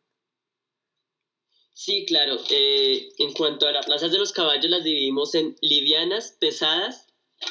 Sí, 1.73 2.05
claro. 2.05 2.39
Eh, 2.49 3.09
en 3.17 3.33
cuanto 3.33 3.67
a 3.67 3.71
las 3.71 3.85
plazas 3.85 4.11
de 4.11 4.19
los 4.19 4.31
caballos, 4.31 4.69
las 4.69 4.83
dividimos 4.83 5.33
en 5.35 5.55
livianas, 5.61 6.37
pesadas 6.39 7.07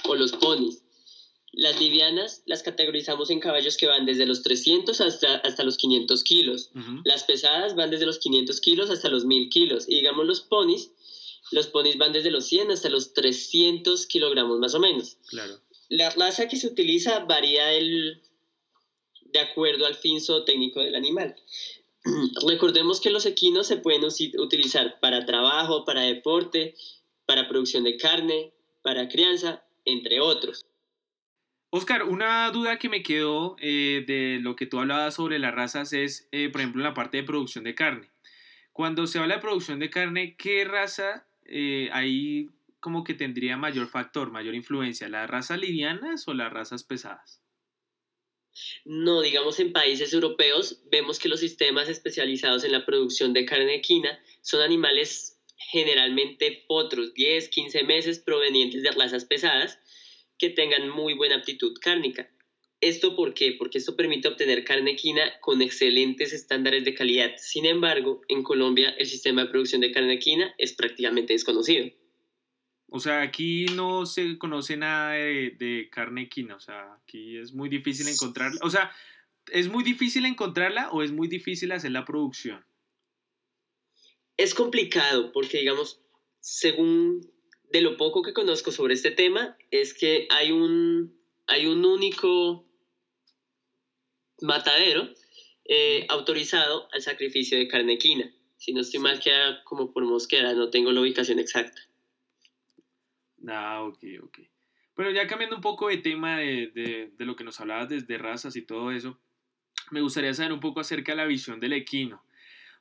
o 0.09 0.15
los 0.15 0.33
ponis. 0.33 0.83
Las 1.55 1.79
livianas 1.79 2.43
las 2.47 2.63
categorizamos 2.63 3.29
en 3.29 3.39
caballos 3.39 3.77
que 3.77 3.87
van 3.87 4.07
desde 4.07 4.25
los 4.25 4.43
300 4.43 4.99
hasta, 5.03 5.37
hasta 5.37 5.65
los 5.65 5.77
500 5.77 6.25
kilos. 6.25 6.71
Las 7.05 7.25
pesadas 7.25 7.75
van 7.75 7.91
desde 7.91 8.07
los 8.07 8.19
500 8.19 8.59
kilos 8.61 8.89
hasta 8.89 9.11
los 9.11 9.27
1000 9.27 9.51
kilos. 9.51 9.87
Y 9.87 9.97
digamos 9.97 10.25
los 10.25 10.41
ponis, 10.41 10.93
los 11.51 11.67
ponis 11.67 11.99
van 11.99 12.13
desde 12.13 12.31
los 12.31 12.47
100 12.47 12.71
hasta 12.71 12.89
los 12.89 13.13
300 13.13 14.07
kilogramos 14.07 14.59
más 14.61 14.75
o 14.75 14.81
menos. 14.81 15.19
Claro. 15.29 15.61
La 15.93 16.09
raza 16.09 16.49
que 16.49 16.57
se 16.57 16.69
utiliza 16.69 17.19
varía 17.27 17.67
de 17.67 19.41
acuerdo 19.41 19.85
al 19.85 19.95
fin 19.95 20.23
zootécnico 20.23 20.81
del 20.81 20.95
animal. 20.95 21.37
Recordemos 22.49 22.99
que 22.99 23.11
los 23.11 23.27
equinos 23.27 23.67
se 23.67 23.77
pueden 23.77 24.03
utilizar 24.05 24.99
para 25.01 25.27
trabajo, 25.27 25.85
para 25.85 26.01
deporte, 26.01 26.75
para 27.27 27.47
producción 27.47 27.85
de 27.85 27.99
carne, 27.99 28.55
para 28.81 29.07
crianza, 29.09 29.67
entre 29.85 30.19
otros. 30.21 30.65
Oscar, 31.69 32.05
una 32.05 32.51
duda 32.51 32.79
que 32.79 32.89
me 32.89 33.03
quedó 33.03 33.57
eh, 33.61 34.03
de 34.07 34.39
lo 34.41 34.57
que 34.57 34.65
tú 34.65 34.79
hablabas 34.79 35.17
sobre 35.17 35.39
las 35.39 35.55
razas 35.55 35.93
es, 35.93 36.27
eh, 36.33 36.49
por 36.49 36.63
ejemplo, 36.63 36.81
en 36.81 36.89
la 36.89 36.95
parte 36.95 37.19
de 37.19 37.25
producción 37.25 37.65
de 37.65 37.75
carne. 37.75 38.09
Cuando 38.73 39.07
se 39.07 39.19
habla 39.19 39.35
de 39.35 39.43
producción 39.43 39.79
de 39.79 39.91
carne, 39.91 40.37
¿qué 40.39 40.65
raza 40.65 41.27
eh, 41.45 41.91
hay 41.93 42.49
como 42.83 43.05
que 43.05 43.15
tendría 43.15 43.57
mayor 43.57 43.87
factor, 43.87 44.33
mayor 44.33 44.57
influencia? 44.57 45.09
¿Las 45.09 45.31
razas 45.31 45.61
livianas 45.61 46.27
o 46.27 46.35
las 46.35 46.53
razas 46.53 46.83
pesadas? 46.83 47.41
No, 48.85 49.23
digamos 49.23 49.61
en 49.61 49.73
países 49.73 50.13
europeos 50.13 50.83
vemos 50.91 51.21
que 51.21 51.29
los 51.29 51.41
sistemas 51.41 51.89
especializados 51.89 52.65
en 52.65 52.73
la 52.73 52.85
producción 52.85 53.33
de 53.33 53.47
carne 53.47 53.77
equina 53.77 54.19
son 54.43 54.63
animales 54.63 55.41
generalmente 55.71 56.65
potros, 56.67 57.15
10, 57.15 57.49
15 57.49 57.85
meses 57.85 58.19
provenientes 58.19 58.83
de 58.83 58.91
razas 58.91 59.25
pesadas 59.25 59.79
que 60.37 60.51
tengan 60.51 60.91
muy 60.91 61.15
buena 61.15 61.37
aptitud 61.37 61.75
cárnica. 61.81 62.29
¿Esto 62.81 63.15
por 63.15 63.33
qué? 63.33 63.55
Porque 63.57 63.79
esto 63.79 63.95
permite 63.95 64.27
obtener 64.27 64.65
carne 64.65 64.91
equina 64.91 65.39
con 65.41 65.63
excelentes 65.63 66.33
estándares 66.33 66.85
de 66.85 66.95
calidad. 66.95 67.31
Sin 67.39 67.65
embargo, 67.65 68.23
en 68.29 68.43
Colombia 68.43 68.91
el 68.99 69.07
sistema 69.07 69.45
de 69.45 69.51
producción 69.51 69.83
de 69.83 69.93
carne 69.93 70.15
equina 70.15 70.53
es 70.59 70.73
prácticamente 70.73 71.33
desconocido. 71.33 71.87
O 72.95 73.01
sea, 73.01 73.23
aquí 73.23 73.65
no 73.75 74.05
se 74.05 74.37
conoce 74.37 74.77
nada 74.77 75.13
de, 75.13 75.89
carne 75.91 76.25
equina, 76.25 76.57
o 76.57 76.61
sea, 76.61 76.93
aquí 77.03 77.39
es 77.39 77.55
muy 77.55 77.71
difícil 77.71 78.07
encontrarla. 78.07 78.61
O 78.63 78.69
sea, 78.69 78.93
¿es 79.51 79.69
muy 79.69 79.83
difícil 79.83 80.27
encontrarla 80.27 80.91
o 80.91 81.03
es 81.03 81.11
muy 81.11 81.27
difícil 81.27 81.73
hacer 81.73 81.91
la 81.91 82.05
producción? 82.05 82.63
Es 84.37 84.55
complicado 84.55 85.33
porque, 85.33 85.61
digamos, 85.61 86.03
según 86.41 87.33
de 87.71 87.81
lo 87.81 87.97
poco 87.97 88.21
que 88.21 88.35
conozco 88.35 88.71
sobre 88.71 88.93
este 88.93 89.11
tema, 89.11 89.57
es 89.71 89.95
que 89.95 90.29
hay 90.29 90.53
un, 90.53 91.19
hay 91.47 91.65
un 91.65 91.87
único 91.87 92.69
matadero 94.43 95.09
eh, 95.65 96.05
autorizado 96.11 96.91
al 96.93 97.01
sacrificio 97.01 97.57
de 97.57 97.69
carne 97.69 97.95
equina. 97.95 98.31
Si 98.59 98.75
no 98.75 98.83
estoy 98.83 99.01
mal, 99.01 99.19
queda 99.19 99.65
como 99.65 99.95
por 99.95 100.05
Mosquera, 100.05 100.53
no 100.53 100.69
tengo 100.69 100.93
la 100.93 101.01
ubicación 101.01 101.39
exacta. 101.39 101.81
Ah, 103.49 103.83
ok, 103.83 104.05
ok. 104.23 104.39
Bueno, 104.95 105.11
ya 105.11 105.27
cambiando 105.27 105.57
un 105.57 105.63
poco 105.63 105.89
de 105.89 105.99
tema 105.99 106.39
de, 106.39 106.71
de, 106.75 107.13
de 107.17 107.25
lo 107.25 107.35
que 107.35 107.45
nos 107.45 107.61
hablabas 107.61 107.89
desde 107.89 108.19
razas 108.19 108.57
y 108.57 108.63
todo 108.63 108.91
eso, 108.93 109.19
me 109.91 110.01
gustaría 110.01 110.35
saber 110.35 110.53
un 110.53 110.61
poco 110.61 110.81
acerca 110.81 111.13
de 111.13 111.17
la 111.17 111.25
visión 111.25 111.61
del 111.61 111.73
equino. 111.73 112.23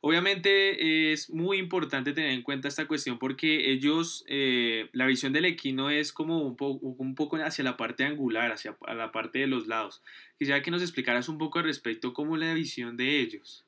Obviamente 0.03 1.11
es 1.13 1.29
muy 1.29 1.59
importante 1.59 2.11
tener 2.11 2.31
en 2.31 2.41
cuenta 2.41 2.67
esta 2.67 2.87
cuestión 2.87 3.19
porque 3.19 3.71
ellos, 3.71 4.25
eh, 4.27 4.89
la 4.93 5.05
visión 5.05 5.31
del 5.31 5.45
equino 5.45 5.91
es 5.91 6.11
como 6.11 6.39
un, 6.39 6.55
po 6.55 6.71
un, 6.71 7.13
poco 7.13 7.37
hacia 7.37 7.63
la 7.63 7.77
parte 7.77 8.03
angular, 8.03 8.51
hacia 8.51 8.75
la 8.95 9.11
parte 9.11 9.37
de 9.37 9.47
los 9.47 9.67
lados. 9.67 10.01
Quisiera 10.39 10.63
que 10.63 10.71
nos 10.71 10.81
explicaras 10.81 11.29
un 11.29 11.37
poco 11.37 11.59
al 11.59 11.65
respecto 11.65 12.13
cómo 12.13 12.35
es 12.35 12.41
la 12.41 12.55
visión 12.55 12.97
de 12.97 13.19
ellos. 13.19 13.63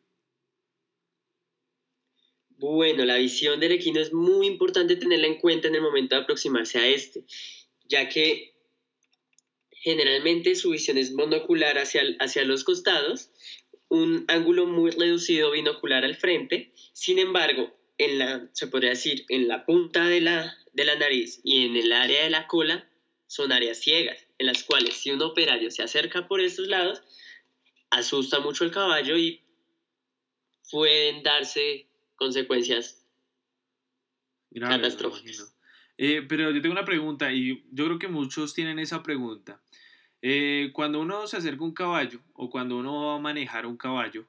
Bueno, 2.57 3.05
la 3.05 3.17
visión 3.17 3.59
del 3.59 3.73
equino 3.73 3.99
es 3.99 4.13
muy 4.13 4.47
importante 4.47 4.95
tenerla 4.95 5.27
en 5.27 5.39
cuenta 5.39 5.67
en 5.67 5.75
el 5.75 5.81
momento 5.81 6.15
de 6.15 6.21
aproximarse 6.21 6.79
a 6.79 6.87
este, 6.87 7.25
ya 7.85 8.07
que 8.09 8.53
generalmente 9.71 10.55
su 10.55 10.69
visión 10.69 10.97
es 10.97 11.11
monocular 11.11 11.77
hacia, 11.77 12.03
hacia 12.19 12.45
los 12.45 12.63
costados, 12.63 13.31
un 13.89 14.25
ángulo 14.27 14.65
muy 14.65 14.91
reducido 14.91 15.51
binocular 15.51 16.05
al 16.05 16.15
frente, 16.15 16.71
sin 16.93 17.19
embargo, 17.19 17.71
en 17.97 18.19
la, 18.19 18.49
se 18.53 18.67
podría 18.67 18.91
decir, 18.91 19.25
en 19.29 19.47
la 19.47 19.65
punta 19.65 20.07
de 20.07 20.21
la, 20.21 20.57
de 20.71 20.85
la 20.85 20.95
nariz 20.95 21.41
y 21.43 21.65
en 21.65 21.75
el 21.75 21.91
área 21.91 22.23
de 22.23 22.29
la 22.29 22.47
cola 22.47 22.89
son 23.27 23.51
áreas 23.51 23.79
ciegas, 23.79 24.25
en 24.37 24.47
las 24.47 24.63
cuales 24.63 24.95
si 24.95 25.11
un 25.11 25.21
operario 25.21 25.69
se 25.69 25.83
acerca 25.83 26.27
por 26.27 26.41
estos 26.41 26.67
lados, 26.67 27.01
asusta 27.89 28.39
mucho 28.39 28.63
el 28.63 28.71
caballo 28.71 29.17
y 29.17 29.41
pueden 30.71 31.23
darse 31.23 31.87
consecuencias 32.15 33.05
Grave, 34.51 34.75
catastróficas. 34.75 35.55
Eh, 35.97 36.23
pero 36.27 36.51
yo 36.51 36.61
tengo 36.61 36.73
una 36.73 36.85
pregunta 36.85 37.31
y 37.31 37.65
yo 37.71 37.85
creo 37.85 37.99
que 37.99 38.07
muchos 38.07 38.53
tienen 38.53 38.79
esa 38.79 39.03
pregunta. 39.03 39.61
Eh, 40.21 40.71
cuando 40.73 41.01
uno 41.01 41.27
se 41.27 41.37
acerca 41.37 41.61
a 41.61 41.65
un 41.65 41.73
caballo 41.73 42.21
o 42.33 42.49
cuando 42.49 42.77
uno 42.77 43.07
va 43.07 43.15
a 43.15 43.19
manejar 43.19 43.65
un 43.65 43.77
caballo, 43.77 44.27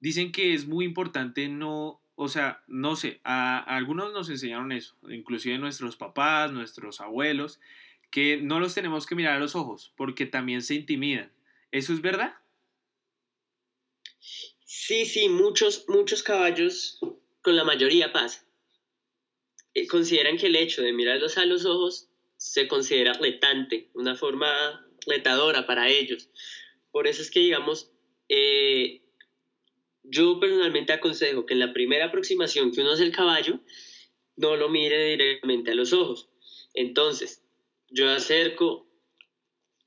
dicen 0.00 0.30
que 0.30 0.52
es 0.52 0.66
muy 0.66 0.84
importante 0.84 1.48
no, 1.48 2.02
o 2.14 2.28
sea, 2.28 2.62
no 2.66 2.96
sé, 2.96 3.20
a, 3.24 3.58
a 3.58 3.76
algunos 3.76 4.12
nos 4.12 4.28
enseñaron 4.28 4.72
eso, 4.72 4.96
inclusive 5.08 5.58
nuestros 5.58 5.96
papás, 5.96 6.52
nuestros 6.52 7.00
abuelos, 7.00 7.60
que 8.10 8.42
no 8.42 8.60
los 8.60 8.74
tenemos 8.74 9.06
que 9.06 9.14
mirar 9.14 9.36
a 9.36 9.40
los 9.40 9.56
ojos 9.56 9.94
porque 9.96 10.26
también 10.26 10.62
se 10.62 10.74
intimidan. 10.74 11.32
¿Eso 11.70 11.94
es 11.94 12.02
verdad? 12.02 12.34
Sí, 14.74 15.04
sí, 15.04 15.28
muchos, 15.28 15.84
muchos 15.86 16.22
caballos, 16.22 16.98
con 17.42 17.56
la 17.56 17.62
mayoría 17.62 18.10
pasa. 18.10 18.42
Eh, 19.74 19.86
consideran 19.86 20.38
que 20.38 20.46
el 20.46 20.56
hecho 20.56 20.80
de 20.80 20.94
mirarlos 20.94 21.36
a 21.36 21.44
los 21.44 21.66
ojos 21.66 22.08
se 22.38 22.66
considera 22.66 23.12
retante, 23.12 23.90
una 23.92 24.16
forma 24.16 24.82
retadora 25.06 25.66
para 25.66 25.90
ellos. 25.90 26.30
Por 26.90 27.06
eso 27.06 27.20
es 27.20 27.30
que, 27.30 27.40
digamos, 27.40 27.90
eh, 28.30 29.02
yo 30.04 30.40
personalmente 30.40 30.94
aconsejo 30.94 31.44
que 31.44 31.52
en 31.52 31.60
la 31.60 31.74
primera 31.74 32.06
aproximación 32.06 32.72
que 32.72 32.80
uno 32.80 32.92
hace 32.92 33.02
el 33.02 33.12
caballo, 33.12 33.60
no 34.36 34.56
lo 34.56 34.70
mire 34.70 35.10
directamente 35.10 35.72
a 35.72 35.74
los 35.74 35.92
ojos. 35.92 36.30
Entonces, 36.72 37.42
yo 37.90 38.08
acerco 38.08 38.88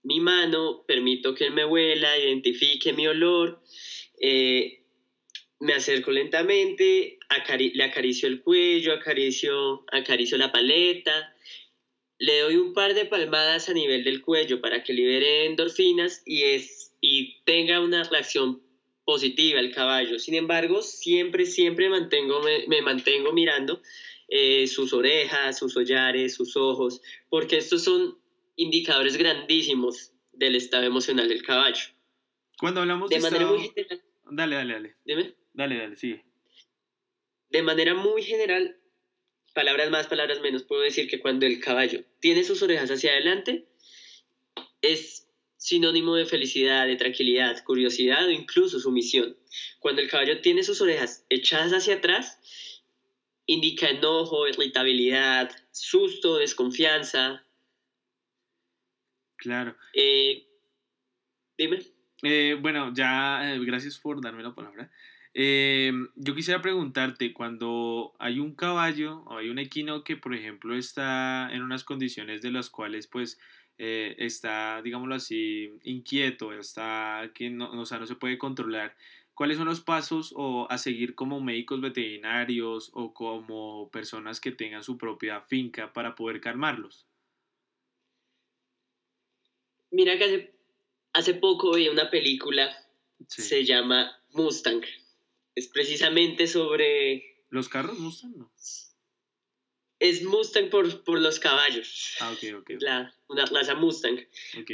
mi 0.03 0.19
mano, 0.19 0.83
permito 0.85 1.33
que 1.33 1.45
él 1.45 1.53
me 1.53 1.65
huela, 1.65 2.19
identifique 2.19 2.93
mi 2.93 3.07
olor, 3.07 3.63
eh, 4.19 4.81
me 5.59 5.73
acerco 5.73 6.11
lentamente, 6.11 7.19
le 7.57 7.83
acaricio 7.83 8.27
el 8.27 8.41
cuello, 8.41 8.93
acaricio, 8.93 9.85
acaricio 9.91 10.37
la 10.37 10.51
paleta, 10.51 11.35
le 12.17 12.39
doy 12.39 12.55
un 12.55 12.73
par 12.73 12.93
de 12.93 13.05
palmadas 13.05 13.69
a 13.69 13.73
nivel 13.73 14.03
del 14.03 14.21
cuello 14.21 14.61
para 14.61 14.83
que 14.83 14.93
libere 14.93 15.45
endorfinas 15.45 16.21
y, 16.25 16.43
es, 16.43 16.93
y 17.01 17.41
tenga 17.43 17.81
una 17.81 18.03
reacción 18.03 18.61
positiva 19.03 19.59
el 19.59 19.73
caballo. 19.73 20.19
Sin 20.19 20.33
embargo, 20.35 20.81
siempre, 20.81 21.45
siempre 21.45 21.89
mantengo, 21.89 22.41
me, 22.67 22.81
mantengo 22.81 23.31
mirando 23.33 23.81
eh, 24.27 24.67
sus 24.67 24.93
orejas, 24.93 25.59
sus 25.59 25.75
hollares, 25.77 26.35
sus 26.35 26.55
ojos, 26.57 27.01
porque 27.29 27.57
estos 27.57 27.83
son 27.83 28.17
indicadores 28.55 29.17
grandísimos 29.17 30.11
del 30.33 30.55
estado 30.55 30.85
emocional 30.85 31.29
del 31.29 31.43
caballo. 31.43 31.94
Cuando 32.59 32.81
hablamos 32.81 33.09
de, 33.09 33.17
de 33.17 33.21
manera 33.21 33.43
estado... 33.43 33.57
muy 33.57 33.69
general. 33.69 34.01
Dale, 34.31 34.55
dale, 34.55 34.73
dale. 34.73 34.95
Dime. 35.05 35.35
Dale, 35.53 35.77
dale, 35.77 35.95
sigue. 35.95 36.25
De 37.49 37.61
manera 37.61 37.93
muy 37.93 38.23
general, 38.23 38.77
palabras 39.53 39.89
más, 39.89 40.07
palabras 40.07 40.41
menos, 40.41 40.63
puedo 40.63 40.81
decir 40.81 41.07
que 41.09 41.19
cuando 41.19 41.45
el 41.45 41.59
caballo 41.59 42.03
tiene 42.19 42.43
sus 42.43 42.61
orejas 42.61 42.89
hacia 42.91 43.11
adelante, 43.11 43.67
es 44.81 45.27
sinónimo 45.57 46.15
de 46.15 46.25
felicidad, 46.25 46.85
de 46.85 46.95
tranquilidad, 46.95 47.63
curiosidad 47.63 48.25
o 48.27 48.31
incluso 48.31 48.79
sumisión. 48.79 49.37
Cuando 49.79 50.01
el 50.01 50.09
caballo 50.09 50.41
tiene 50.41 50.63
sus 50.63 50.81
orejas 50.81 51.25
echadas 51.29 51.71
hacia 51.71 51.95
atrás, 51.95 52.39
indica 53.45 53.89
enojo, 53.89 54.47
irritabilidad, 54.47 55.51
susto, 55.71 56.37
desconfianza. 56.37 57.45
Claro. 59.37 59.75
Eh, 59.93 60.47
dime. 61.57 61.94
Eh, 62.27 62.57
bueno, 62.59 62.91
ya, 62.91 63.53
eh, 63.53 63.59
gracias 63.63 63.99
por 63.99 64.19
darme 64.19 64.41
la 64.41 64.55
palabra. 64.55 64.89
Eh, 65.35 65.93
yo 66.15 66.33
quisiera 66.33 66.59
preguntarte, 66.59 67.33
cuando 67.33 68.15
hay 68.17 68.39
un 68.39 68.55
caballo 68.55 69.19
o 69.27 69.37
hay 69.37 69.49
un 69.49 69.59
equino 69.59 70.03
que, 70.03 70.17
por 70.17 70.33
ejemplo, 70.33 70.75
está 70.75 71.49
en 71.53 71.61
unas 71.61 71.83
condiciones 71.83 72.41
de 72.41 72.49
las 72.51 72.71
cuales, 72.71 73.05
pues, 73.07 73.39
está, 73.77 74.81
digámoslo 74.81 75.13
así, 75.15 75.71
inquieto, 75.83 76.51
está 76.53 77.29
que 77.35 77.49
no, 77.51 77.69
o 77.79 77.85
sea, 77.85 77.99
no 77.99 78.07
se 78.07 78.15
puede 78.15 78.39
controlar, 78.39 78.95
¿cuáles 79.35 79.57
son 79.57 79.67
los 79.67 79.81
pasos 79.81 80.33
o 80.35 80.67
a 80.71 80.77
seguir 80.79 81.13
como 81.13 81.41
médicos 81.41 81.79
veterinarios 81.81 82.89
o 82.93 83.13
como 83.13 83.91
personas 83.91 84.39
que 84.41 84.51
tengan 84.51 84.81
su 84.83 84.97
propia 84.97 85.41
finca 85.41 85.93
para 85.93 86.15
poder 86.15 86.41
calmarlos? 86.41 87.07
Mira 89.91 90.17
que 90.17 90.23
hace, 90.25 90.54
hace 91.15 91.33
poco 91.33 91.73
vi 91.75 91.87
una 91.89 92.09
película, 92.09 92.71
Sí. 93.27 93.41
se 93.41 93.63
llama 93.65 94.21
Mustang. 94.33 94.83
Es 95.55 95.67
precisamente 95.69 96.47
sobre... 96.47 97.43
¿Los 97.49 97.69
carros 97.69 97.97
Mustang? 97.97 98.35
No. 98.37 98.51
Es 99.99 100.23
Mustang 100.23 100.69
por, 100.69 101.03
por 101.03 101.19
los 101.19 101.39
caballos. 101.39 102.17
Ah, 102.19 102.31
ok, 102.31 102.59
ok. 102.59 102.71
La, 102.81 103.15
una 103.29 103.45
raza 103.45 103.73
Mustang. 103.75 104.19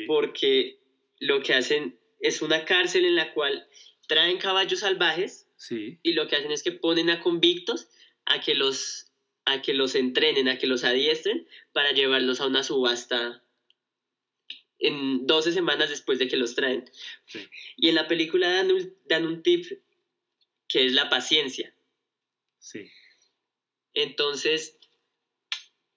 Porque 0.07 0.79
lo 1.19 1.41
que 1.43 1.53
hacen 1.53 1.99
es 2.19 2.41
una 2.41 2.65
cárcel 2.65 3.05
en 3.05 3.15
la 3.15 3.33
cual 3.33 3.67
traen 4.07 4.37
caballos 4.37 4.79
salvajes 4.79 5.47
Sí, 5.55 5.99
y 6.01 6.13
lo 6.13 6.27
que 6.27 6.35
hacen 6.37 6.51
es 6.51 6.63
que 6.63 6.71
ponen 6.71 7.11
a 7.11 7.21
convictos 7.21 7.87
a 8.25 8.41
que 8.41 8.55
los, 8.55 9.11
a 9.45 9.61
que 9.61 9.75
los 9.75 9.93
entrenen, 9.93 10.47
a 10.47 10.57
que 10.57 10.65
los 10.65 10.83
adiestren 10.83 11.47
para 11.71 11.91
llevarlos 11.91 12.41
a 12.41 12.47
una 12.47 12.63
subasta 12.63 13.43
en 14.81 15.25
12 15.27 15.53
semanas 15.53 15.89
después 15.89 16.19
de 16.19 16.27
que 16.27 16.37
los 16.37 16.55
traen. 16.55 16.89
sí. 17.25 17.47
Y 17.77 17.89
en 17.89 17.95
la 17.95 18.07
película 18.07 18.51
dan 18.51 18.71
un, 18.71 18.93
dan 19.07 19.25
un 19.25 19.41
tip 19.43 19.65
que 20.67 20.85
es 20.85 20.93
la 20.93 21.09
paciencia. 21.09 21.73
Sí. 22.59 22.89
Entonces, 23.93 24.77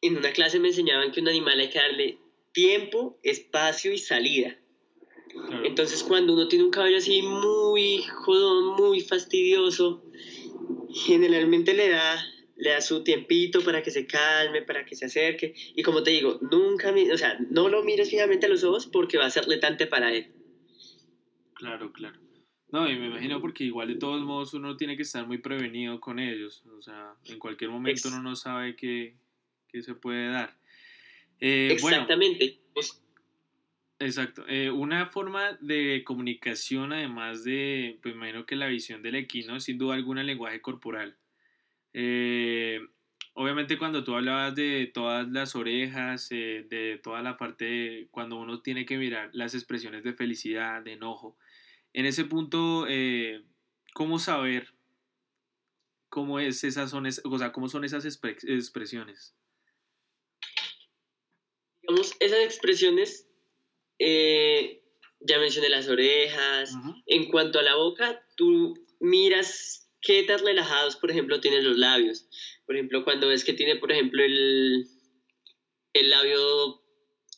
en 0.00 0.16
una 0.16 0.32
clase 0.32 0.58
me 0.58 0.68
enseñaban 0.68 1.12
que 1.12 1.20
un 1.20 1.28
animal 1.28 1.60
hay 1.60 1.70
que 1.70 1.78
darle 1.78 2.18
tiempo, 2.52 3.18
espacio 3.22 3.92
y 3.92 3.98
salida. 3.98 4.58
Claro. 5.28 5.64
Entonces, 5.64 6.02
cuando 6.02 6.34
uno 6.34 6.48
tiene 6.48 6.64
un 6.64 6.70
caballo 6.70 6.98
así 6.98 7.22
muy 7.22 8.02
jodón, 8.02 8.76
muy 8.76 9.00
fastidioso, 9.00 10.04
generalmente 10.94 11.74
le 11.74 11.88
da, 11.88 12.24
le 12.56 12.70
da 12.70 12.80
su 12.80 13.02
tiempito 13.02 13.60
para 13.62 13.82
que 13.82 13.90
se 13.90 14.06
calme, 14.06 14.62
para 14.62 14.84
que 14.84 14.94
se 14.94 15.06
acerque. 15.06 15.54
Y 15.74 15.82
como 15.82 16.02
te 16.02 16.10
digo, 16.12 16.38
nunca, 16.50 16.94
o 17.12 17.18
sea, 17.18 17.38
no 17.50 17.68
lo 17.68 17.82
mires 17.82 18.10
fijamente 18.10 18.46
a 18.46 18.48
los 18.48 18.64
ojos 18.64 18.86
porque 18.86 19.18
va 19.18 19.26
a 19.26 19.30
ser 19.30 19.46
retante 19.46 19.86
para 19.86 20.12
él. 20.12 20.32
Claro, 21.54 21.92
claro. 21.92 22.18
No, 22.70 22.88
y 22.90 22.98
me 22.98 23.06
imagino 23.06 23.40
porque 23.40 23.64
igual 23.64 23.88
de 23.88 23.94
todos 23.96 24.22
modos 24.22 24.52
uno 24.54 24.76
tiene 24.76 24.96
que 24.96 25.02
estar 25.02 25.26
muy 25.26 25.38
prevenido 25.38 26.00
con 26.00 26.18
ellos. 26.18 26.64
O 26.76 26.82
sea, 26.82 27.14
en 27.26 27.38
cualquier 27.38 27.70
momento 27.70 27.92
Ex- 27.92 28.06
uno 28.06 28.22
no 28.22 28.34
sabe 28.34 28.74
qué, 28.74 29.14
qué 29.68 29.82
se 29.82 29.94
puede 29.94 30.28
dar. 30.28 30.56
Eh, 31.40 31.68
Exactamente. 31.70 32.58
Pues, 32.72 33.00
exacto. 34.00 34.44
Eh, 34.48 34.70
una 34.70 35.06
forma 35.06 35.56
de 35.60 36.02
comunicación, 36.04 36.92
además 36.92 37.44
de, 37.44 37.98
pues 38.02 38.14
me 38.14 38.22
imagino 38.28 38.46
que 38.46 38.56
la 38.56 38.66
visión 38.66 39.02
del 39.02 39.14
equino, 39.16 39.56
es 39.56 39.64
sin 39.64 39.78
duda 39.78 39.94
alguna 39.94 40.22
el 40.22 40.26
lenguaje 40.26 40.60
corporal. 40.60 41.16
Eh, 41.94 42.80
obviamente 43.34 43.78
cuando 43.78 44.02
tú 44.02 44.14
hablabas 44.14 44.54
de 44.54 44.90
todas 44.92 45.28
las 45.28 45.54
orejas, 45.54 46.28
eh, 46.30 46.66
de 46.68 46.98
toda 47.02 47.22
la 47.22 47.36
parte, 47.36 48.08
cuando 48.10 48.36
uno 48.36 48.62
tiene 48.62 48.84
que 48.84 48.98
mirar 48.98 49.30
las 49.32 49.54
expresiones 49.54 50.02
de 50.02 50.12
felicidad, 50.12 50.82
de 50.82 50.92
enojo, 50.92 51.38
en 51.92 52.06
ese 52.06 52.24
punto, 52.24 52.86
eh, 52.88 53.44
¿cómo 53.94 54.18
saber 54.18 54.74
cómo, 56.08 56.40
es 56.40 56.64
esas 56.64 56.90
son, 56.90 57.06
o 57.06 57.38
sea, 57.38 57.52
cómo 57.52 57.68
son 57.68 57.84
esas 57.84 58.04
expresiones? 58.04 59.36
Digamos, 61.82 62.16
esas 62.18 62.40
expresiones, 62.40 63.28
eh, 64.00 64.82
ya 65.20 65.38
mencioné 65.38 65.68
las 65.68 65.88
orejas, 65.88 66.72
en 67.06 67.30
cuanto 67.30 67.60
a 67.60 67.62
la 67.62 67.76
boca, 67.76 68.24
tú 68.36 68.74
miras 68.98 69.83
qué 70.04 70.22
tan 70.22 70.44
relajados, 70.44 70.96
por 70.96 71.10
ejemplo, 71.10 71.40
tienen 71.40 71.64
los 71.64 71.78
labios. 71.78 72.28
Por 72.66 72.76
ejemplo, 72.76 73.04
cuando 73.04 73.28
ves 73.28 73.44
que 73.44 73.54
tiene, 73.54 73.76
por 73.76 73.90
ejemplo, 73.90 74.22
el, 74.22 74.86
el 75.92 76.10
labio, 76.10 76.82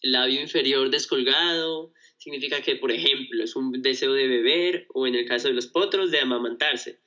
el 0.02 0.12
labio 0.12 0.40
inferior 0.40 0.90
descolgado, 0.90 1.92
significa 2.18 2.60
que, 2.60 2.76
por 2.76 2.90
ejemplo, 2.90 3.44
es 3.44 3.54
un 3.56 3.70
deseo 3.82 4.12
de 4.12 4.26
beber 4.26 4.86
o 4.94 5.06
en 5.06 5.14
el 5.14 5.26
caso 5.26 5.48
de 5.48 5.54
los 5.54 5.68
potros, 5.68 6.10
de 6.10 6.20
amamantarse. 6.20 7.00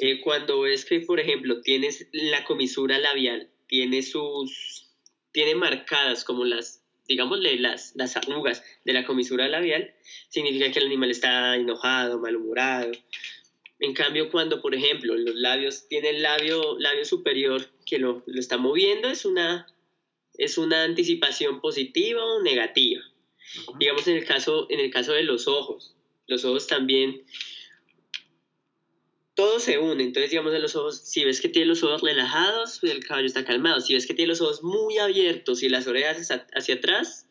Eh, 0.00 0.20
cuando 0.20 0.60
ves 0.60 0.84
que, 0.84 1.00
por 1.00 1.20
ejemplo, 1.20 1.60
tienes 1.62 2.08
la 2.12 2.44
comisura 2.44 2.98
labial, 2.98 3.50
tiene 3.68 4.02
sus, 4.02 4.90
tiene 5.30 5.54
marcadas 5.54 6.24
como 6.24 6.44
las, 6.44 6.84
digámosle, 7.06 7.60
las, 7.60 7.92
las 7.94 8.16
arrugas 8.16 8.64
de 8.84 8.92
la 8.92 9.06
comisura 9.06 9.48
labial, 9.48 9.94
significa 10.28 10.70
que 10.72 10.80
el 10.80 10.86
animal 10.86 11.12
está 11.12 11.54
enojado, 11.54 12.18
malhumorado. 12.18 12.90
En 13.84 13.92
cambio, 13.92 14.30
cuando, 14.30 14.62
por 14.62 14.74
ejemplo, 14.74 15.14
los 15.14 15.34
labios, 15.34 15.86
tiene 15.88 16.08
el 16.08 16.22
labio, 16.22 16.78
labio 16.78 17.04
superior 17.04 17.70
que 17.84 17.98
lo, 17.98 18.22
lo 18.24 18.40
está 18.40 18.56
moviendo, 18.56 19.10
es 19.10 19.26
una, 19.26 19.66
es 20.38 20.56
una 20.56 20.84
anticipación 20.84 21.60
positiva 21.60 22.24
o 22.24 22.42
negativa. 22.42 23.02
Digamos 23.78 24.08
en 24.08 24.16
el, 24.16 24.24
caso, 24.24 24.66
en 24.70 24.80
el 24.80 24.90
caso 24.90 25.12
de 25.12 25.22
los 25.22 25.46
ojos, 25.48 25.94
los 26.26 26.46
ojos 26.46 26.66
también, 26.66 27.26
todo 29.34 29.60
se 29.60 29.76
une, 29.76 30.02
entonces 30.02 30.30
digamos 30.30 30.54
en 30.54 30.62
los 30.62 30.76
ojos, 30.76 31.02
si 31.04 31.22
ves 31.22 31.42
que 31.42 31.50
tiene 31.50 31.66
los 31.66 31.82
ojos 31.82 32.00
relajados, 32.00 32.82
el 32.84 33.04
caballo 33.04 33.26
está 33.26 33.44
calmado, 33.44 33.82
si 33.82 33.92
ves 33.92 34.06
que 34.06 34.14
tiene 34.14 34.30
los 34.30 34.40
ojos 34.40 34.62
muy 34.62 34.96
abiertos 34.96 35.62
y 35.62 35.68
las 35.68 35.86
orejas 35.86 36.30
hacia 36.54 36.76
atrás, 36.76 37.26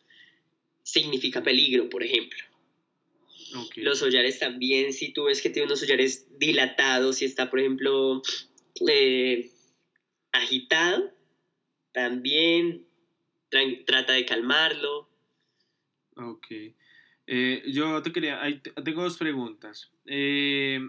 significa 0.84 1.42
peligro, 1.42 1.88
por 1.88 2.04
ejemplo. 2.04 2.38
Los 3.76 4.02
hollares 4.02 4.38
también, 4.38 4.92
si 4.92 5.12
tú 5.12 5.24
ves 5.24 5.40
que 5.40 5.50
tiene 5.50 5.66
unos 5.66 5.82
hollares 5.82 6.26
dilatados, 6.38 7.16
si 7.16 7.24
está, 7.24 7.50
por 7.50 7.60
ejemplo, 7.60 8.22
eh, 8.88 9.50
agitado, 10.32 11.12
también 11.92 12.86
trata 13.86 14.14
de 14.14 14.24
calmarlo. 14.24 15.08
Ok. 16.16 16.46
Eh, 17.26 17.62
yo 17.66 18.02
te 18.02 18.12
quería, 18.12 18.40
tengo 18.84 19.02
dos 19.02 19.16
preguntas. 19.16 19.90
Eh, 20.06 20.80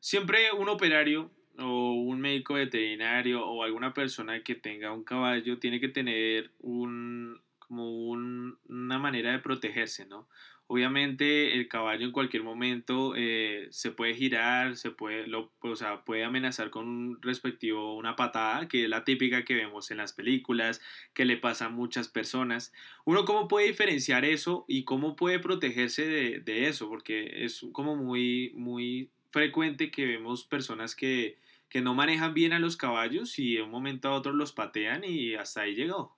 siempre 0.00 0.52
un 0.52 0.68
operario 0.68 1.30
o 1.58 1.92
un 1.92 2.20
médico 2.20 2.54
veterinario 2.54 3.44
o 3.44 3.62
alguna 3.62 3.92
persona 3.92 4.42
que 4.42 4.54
tenga 4.54 4.92
un 4.92 5.04
caballo 5.04 5.58
tiene 5.58 5.80
que 5.80 5.88
tener 5.88 6.50
un, 6.60 7.40
como 7.58 8.08
una 8.08 8.98
manera 8.98 9.32
de 9.32 9.38
protegerse, 9.40 10.06
¿no? 10.06 10.28
Obviamente 10.72 11.54
el 11.54 11.68
caballo 11.68 12.06
en 12.06 12.12
cualquier 12.12 12.44
momento 12.44 13.12
eh, 13.14 13.68
se 13.68 13.90
puede 13.90 14.14
girar, 14.14 14.74
se 14.78 14.90
puede, 14.90 15.26
o 15.34 15.76
sea, 15.76 16.02
puede 16.02 16.24
amenazar 16.24 16.70
con 16.70 17.20
respectivo 17.20 17.94
una 17.94 18.16
patada, 18.16 18.68
que 18.68 18.84
es 18.84 18.88
la 18.88 19.04
típica 19.04 19.44
que 19.44 19.54
vemos 19.54 19.90
en 19.90 19.98
las 19.98 20.14
películas, 20.14 20.80
que 21.12 21.26
le 21.26 21.36
pasa 21.36 21.66
a 21.66 21.68
muchas 21.68 22.08
personas. 22.08 22.72
Uno 23.04 23.26
cómo 23.26 23.48
puede 23.48 23.66
diferenciar 23.66 24.24
eso 24.24 24.64
y 24.66 24.84
cómo 24.84 25.14
puede 25.14 25.40
protegerse 25.40 26.06
de, 26.06 26.40
de 26.40 26.68
eso, 26.68 26.88
porque 26.88 27.44
es 27.44 27.66
como 27.72 27.94
muy, 27.94 28.52
muy 28.54 29.10
frecuente 29.30 29.90
que 29.90 30.06
vemos 30.06 30.44
personas 30.44 30.96
que, 30.96 31.36
que 31.68 31.82
no 31.82 31.94
manejan 31.94 32.32
bien 32.32 32.54
a 32.54 32.58
los 32.58 32.78
caballos 32.78 33.38
y 33.38 33.56
de 33.56 33.62
un 33.62 33.70
momento 33.70 34.08
a 34.08 34.14
otro 34.14 34.32
los 34.32 34.52
patean 34.52 35.04
y 35.04 35.34
hasta 35.34 35.60
ahí 35.60 35.74
llegó. 35.74 36.16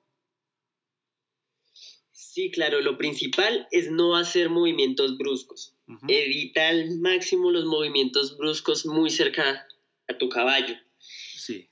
Sí, 2.14 2.52
claro, 2.52 2.80
lo 2.80 2.96
principal 2.96 3.66
es 3.72 3.90
no 3.90 4.14
hacer 4.14 4.48
movimientos 4.48 5.18
bruscos. 5.18 5.74
Evita 6.06 6.68
al 6.68 6.98
máximo 7.00 7.50
los 7.50 7.64
movimientos 7.64 8.38
bruscos 8.38 8.86
muy 8.86 9.10
cerca 9.10 9.66
a 10.06 10.16
tu 10.16 10.28
caballo. 10.28 10.76
Sí. 10.98 11.68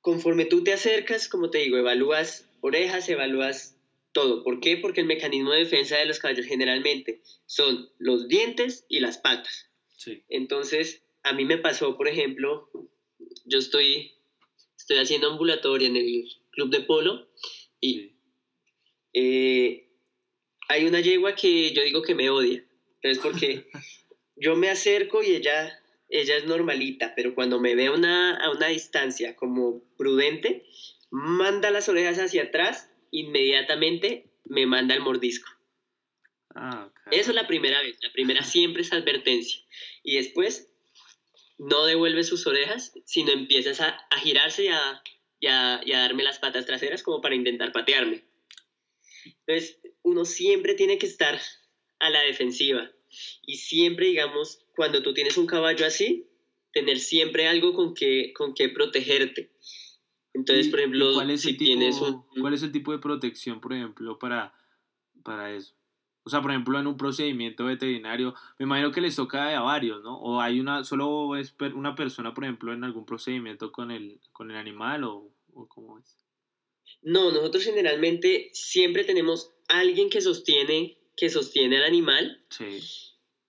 Conforme 0.00 0.44
tú 0.44 0.62
te 0.62 0.72
acercas, 0.72 1.28
como 1.28 1.50
te 1.50 1.58
digo, 1.58 1.76
evalúas 1.76 2.48
orejas, 2.60 3.08
evalúas 3.08 3.76
todo. 4.12 4.44
¿Por 4.44 4.60
qué? 4.60 4.76
Porque 4.76 5.00
el 5.00 5.08
mecanismo 5.08 5.50
de 5.50 5.64
defensa 5.64 5.96
de 5.96 6.06
los 6.06 6.20
caballos 6.20 6.46
generalmente 6.46 7.20
son 7.46 7.90
los 7.98 8.28
dientes 8.28 8.86
y 8.88 9.00
las 9.00 9.18
patas. 9.18 9.68
Sí. 9.96 10.22
Entonces, 10.28 11.02
a 11.24 11.32
mí 11.32 11.44
me 11.44 11.58
pasó, 11.58 11.96
por 11.96 12.06
ejemplo, 12.06 12.70
yo 13.44 13.58
estoy, 13.58 14.12
estoy 14.76 14.98
haciendo 14.98 15.32
ambulatoria 15.32 15.88
en 15.88 15.96
el 15.96 16.28
club 16.52 16.70
de 16.70 16.82
polo 16.82 17.28
y 17.80 18.12
eh, 19.12 19.88
hay 20.68 20.86
una 20.86 21.00
yegua 21.00 21.34
que 21.34 21.72
yo 21.72 21.82
digo 21.82 22.02
que 22.02 22.14
me 22.14 22.30
odia, 22.30 22.64
pero 23.02 23.12
es 23.12 23.18
porque 23.18 23.66
yo 24.36 24.56
me 24.56 24.70
acerco 24.70 25.22
y 25.22 25.34
ella, 25.34 25.78
ella 26.08 26.36
es 26.36 26.46
normalita, 26.46 27.14
pero 27.16 27.34
cuando 27.34 27.60
me 27.60 27.74
ve 27.74 27.86
a 27.86 27.92
una, 27.92 28.36
a 28.36 28.50
una 28.50 28.68
distancia 28.68 29.34
como 29.36 29.82
prudente, 29.96 30.64
manda 31.10 31.70
las 31.70 31.88
orejas 31.88 32.18
hacia 32.18 32.44
atrás, 32.44 32.88
inmediatamente 33.10 34.30
me 34.44 34.66
manda 34.66 34.94
el 34.94 35.00
mordisco. 35.00 35.50
Ah, 36.54 36.90
Eso 37.10 37.30
es 37.30 37.36
la 37.36 37.46
primera 37.46 37.80
vez, 37.82 37.98
la 38.02 38.12
primera 38.12 38.42
siempre 38.42 38.82
es 38.82 38.92
advertencia. 38.92 39.60
Y 40.02 40.16
después 40.16 40.72
no 41.58 41.84
devuelve 41.84 42.24
sus 42.24 42.46
orejas, 42.46 42.92
sino 43.04 43.32
empiezas 43.32 43.80
a, 43.80 43.98
girarse 44.22 44.64
y 44.64 44.68
a, 44.68 45.02
y 45.40 45.92
a 45.92 45.98
darme 45.98 46.22
las 46.22 46.38
patas 46.38 46.66
traseras 46.66 47.02
como 47.02 47.20
para 47.20 47.34
intentar 47.34 47.72
patearme. 47.72 48.29
Entonces, 49.24 49.80
uno 50.02 50.24
siempre 50.24 50.74
tiene 50.74 50.98
que 50.98 51.06
estar 51.06 51.40
a 51.98 52.10
la 52.10 52.20
defensiva 52.22 52.90
y 53.46 53.56
siempre, 53.56 54.06
digamos, 54.06 54.64
cuando 54.76 55.02
tú 55.02 55.12
tienes 55.12 55.36
un 55.36 55.46
caballo 55.46 55.86
así, 55.86 56.26
tener 56.72 56.98
siempre 56.98 57.48
algo 57.48 57.74
con 57.74 57.94
que, 57.94 58.32
con 58.34 58.54
que 58.54 58.68
protegerte. 58.68 59.50
Entonces, 60.32 60.68
por 60.68 60.78
ejemplo, 60.78 61.12
cuál 61.14 61.30
es 61.30 61.42
si 61.42 61.56
tienes 61.56 62.00
un... 62.00 62.22
¿Cuál 62.40 62.54
es 62.54 62.62
el 62.62 62.70
tipo 62.70 62.92
de 62.92 62.98
protección, 62.98 63.60
por 63.60 63.72
ejemplo, 63.72 64.18
para, 64.18 64.54
para 65.24 65.52
eso? 65.52 65.74
O 66.22 66.30
sea, 66.30 66.40
por 66.40 66.52
ejemplo, 66.52 66.78
en 66.78 66.86
un 66.86 66.96
procedimiento 66.96 67.64
veterinario, 67.64 68.34
me 68.58 68.64
imagino 68.64 68.92
que 68.92 69.00
les 69.00 69.16
toca 69.16 69.56
a 69.56 69.62
varios, 69.62 70.02
¿no? 70.04 70.18
O 70.20 70.40
hay 70.40 70.60
una, 70.60 70.84
solo 70.84 71.34
es 71.36 71.54
una 71.74 71.94
persona, 71.94 72.32
por 72.34 72.44
ejemplo, 72.44 72.72
en 72.72 72.84
algún 72.84 73.06
procedimiento 73.06 73.72
con 73.72 73.90
el, 73.90 74.20
con 74.32 74.50
el 74.50 74.56
animal 74.56 75.04
o, 75.04 75.32
o 75.54 75.66
cómo 75.66 75.98
es. 75.98 76.16
No, 77.02 77.32
nosotros 77.32 77.64
generalmente 77.64 78.50
siempre 78.52 79.04
tenemos 79.04 79.52
alguien 79.68 80.10
que 80.10 80.20
sostiene, 80.20 80.98
que 81.16 81.30
sostiene 81.30 81.78
al 81.78 81.84
animal. 81.84 82.44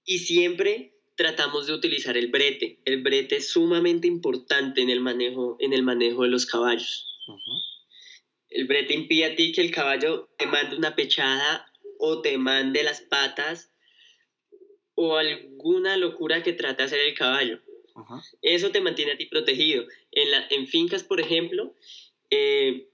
Y 0.05 0.19
siempre 0.19 0.93
tratamos 1.15 1.67
de 1.67 1.73
utilizar 1.73 2.17
el 2.17 2.27
brete. 2.27 2.79
El 2.85 3.01
brete 3.01 3.37
es 3.37 3.49
sumamente 3.49 4.07
importante 4.07 4.81
en 4.81 4.89
el 4.89 5.01
manejo, 5.01 5.57
en 5.59 5.73
el 5.73 5.83
manejo 5.83 6.23
de 6.23 6.29
los 6.29 6.45
caballos. 6.45 7.07
El 8.49 8.65
brete 8.65 8.93
impide 8.93 9.25
a 9.25 9.35
ti 9.35 9.51
que 9.51 9.61
el 9.61 9.71
caballo 9.71 10.29
te 10.37 10.45
mande 10.45 10.75
una 10.75 10.95
pechada 10.95 11.71
o 11.99 12.21
te 12.21 12.37
mande 12.37 12.83
las 12.83 13.01
patas 13.01 13.71
o 14.95 15.15
alguna 15.15 15.97
locura 15.97 16.43
que 16.43 16.53
trate 16.53 16.83
de 16.83 16.87
hacer 16.87 16.99
el 16.99 17.13
caballo. 17.13 17.61
Eso 18.41 18.71
te 18.71 18.81
mantiene 18.81 19.13
a 19.13 19.17
ti 19.17 19.25
protegido. 19.25 19.85
En, 20.11 20.31
la, 20.31 20.47
en 20.49 20.67
fincas, 20.67 21.03
por 21.03 21.19
ejemplo, 21.19 21.75
eh, 22.29 22.87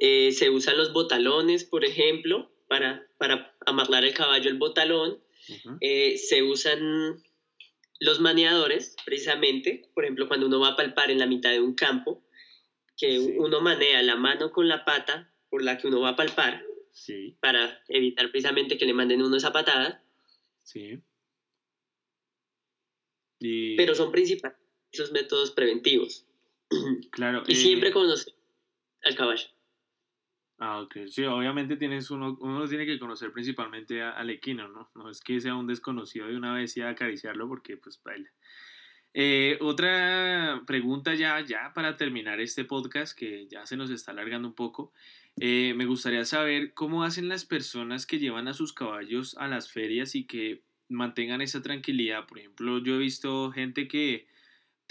eh, 0.00 0.32
se 0.32 0.50
usan 0.50 0.76
los 0.76 0.92
botalones, 0.92 1.64
por 1.64 1.84
ejemplo, 1.84 2.50
para, 2.68 3.06
para 3.18 3.54
amarrar 3.66 4.04
el 4.04 4.14
caballo 4.14 4.50
el 4.50 4.58
botalón. 4.58 5.22
Eh, 5.80 6.18
se 6.18 6.42
usan 6.42 7.22
los 8.00 8.20
maneadores, 8.20 8.96
precisamente, 9.04 9.88
por 9.94 10.04
ejemplo, 10.04 10.28
cuando 10.28 10.46
uno 10.46 10.60
va 10.60 10.68
a 10.68 10.76
palpar 10.76 11.10
en 11.10 11.18
la 11.18 11.26
mitad 11.26 11.50
de 11.50 11.60
un 11.60 11.74
campo, 11.74 12.24
que 12.96 13.18
uno 13.18 13.60
manea 13.60 14.02
la 14.02 14.16
mano 14.16 14.52
con 14.52 14.68
la 14.68 14.84
pata 14.84 15.32
por 15.50 15.62
la 15.62 15.78
que 15.78 15.88
uno 15.88 16.00
va 16.00 16.10
a 16.10 16.16
palpar, 16.16 16.64
para 17.40 17.82
evitar 17.88 18.30
precisamente 18.30 18.78
que 18.78 18.86
le 18.86 18.94
manden 18.94 19.22
uno 19.22 19.36
esa 19.36 19.52
patada. 19.52 20.02
Sí. 20.62 21.00
Pero 23.76 23.94
son 23.94 24.12
principales 24.12 24.62
esos 24.92 25.12
métodos 25.12 25.50
preventivos. 25.50 26.26
Claro. 27.10 27.42
y 27.46 27.54
siempre 27.54 27.90
eh, 27.90 27.92
conocer 27.92 28.34
al 29.02 29.14
caballo. 29.14 29.46
Ah, 30.64 30.80
ok. 30.80 31.08
Sí, 31.08 31.24
obviamente 31.24 31.76
tienes 31.76 32.08
uno, 32.12 32.38
uno 32.40 32.68
tiene 32.68 32.86
que 32.86 32.96
conocer 32.96 33.32
principalmente 33.32 34.00
al 34.00 34.30
equino, 34.30 34.68
¿no? 34.68 34.92
No 34.94 35.10
es 35.10 35.20
que 35.20 35.40
sea 35.40 35.56
un 35.56 35.66
desconocido 35.66 36.28
de 36.28 36.36
una 36.36 36.54
vez 36.54 36.76
y 36.76 36.82
acariciarlo 36.82 37.48
porque 37.48 37.76
pues 37.76 38.00
baila. 38.04 38.30
Eh, 39.12 39.58
otra 39.60 40.62
pregunta 40.64 41.16
ya, 41.16 41.40
ya 41.40 41.72
para 41.74 41.96
terminar 41.96 42.40
este 42.40 42.64
podcast, 42.64 43.18
que 43.18 43.48
ya 43.48 43.66
se 43.66 43.76
nos 43.76 43.90
está 43.90 44.12
alargando 44.12 44.46
un 44.46 44.54
poco. 44.54 44.92
Eh, 45.40 45.74
me 45.74 45.84
gustaría 45.84 46.24
saber 46.24 46.74
cómo 46.74 47.02
hacen 47.02 47.28
las 47.28 47.44
personas 47.44 48.06
que 48.06 48.20
llevan 48.20 48.46
a 48.46 48.54
sus 48.54 48.72
caballos 48.72 49.36
a 49.38 49.48
las 49.48 49.68
ferias 49.68 50.14
y 50.14 50.26
que 50.28 50.62
mantengan 50.88 51.40
esa 51.40 51.60
tranquilidad. 51.60 52.28
Por 52.28 52.38
ejemplo, 52.38 52.78
yo 52.78 52.94
he 52.94 52.98
visto 52.98 53.50
gente 53.50 53.88
que 53.88 54.28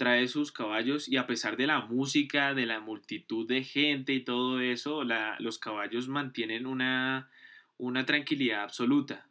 trae 0.02 0.26
sus 0.26 0.50
caballos 0.50 1.08
y 1.08 1.16
a 1.16 1.28
pesar 1.28 1.56
de 1.56 1.68
la 1.68 1.82
música, 1.82 2.54
de 2.54 2.66
la 2.66 2.80
multitud 2.80 3.46
de 3.46 3.62
gente 3.62 4.12
y 4.12 4.24
todo 4.24 4.58
eso, 4.58 5.04
los 5.38 5.60
caballos 5.60 6.08
mantienen 6.08 6.66
una, 6.66 7.30
una 7.78 8.04
tranquilidad 8.04 8.64
absoluta. 8.64 9.28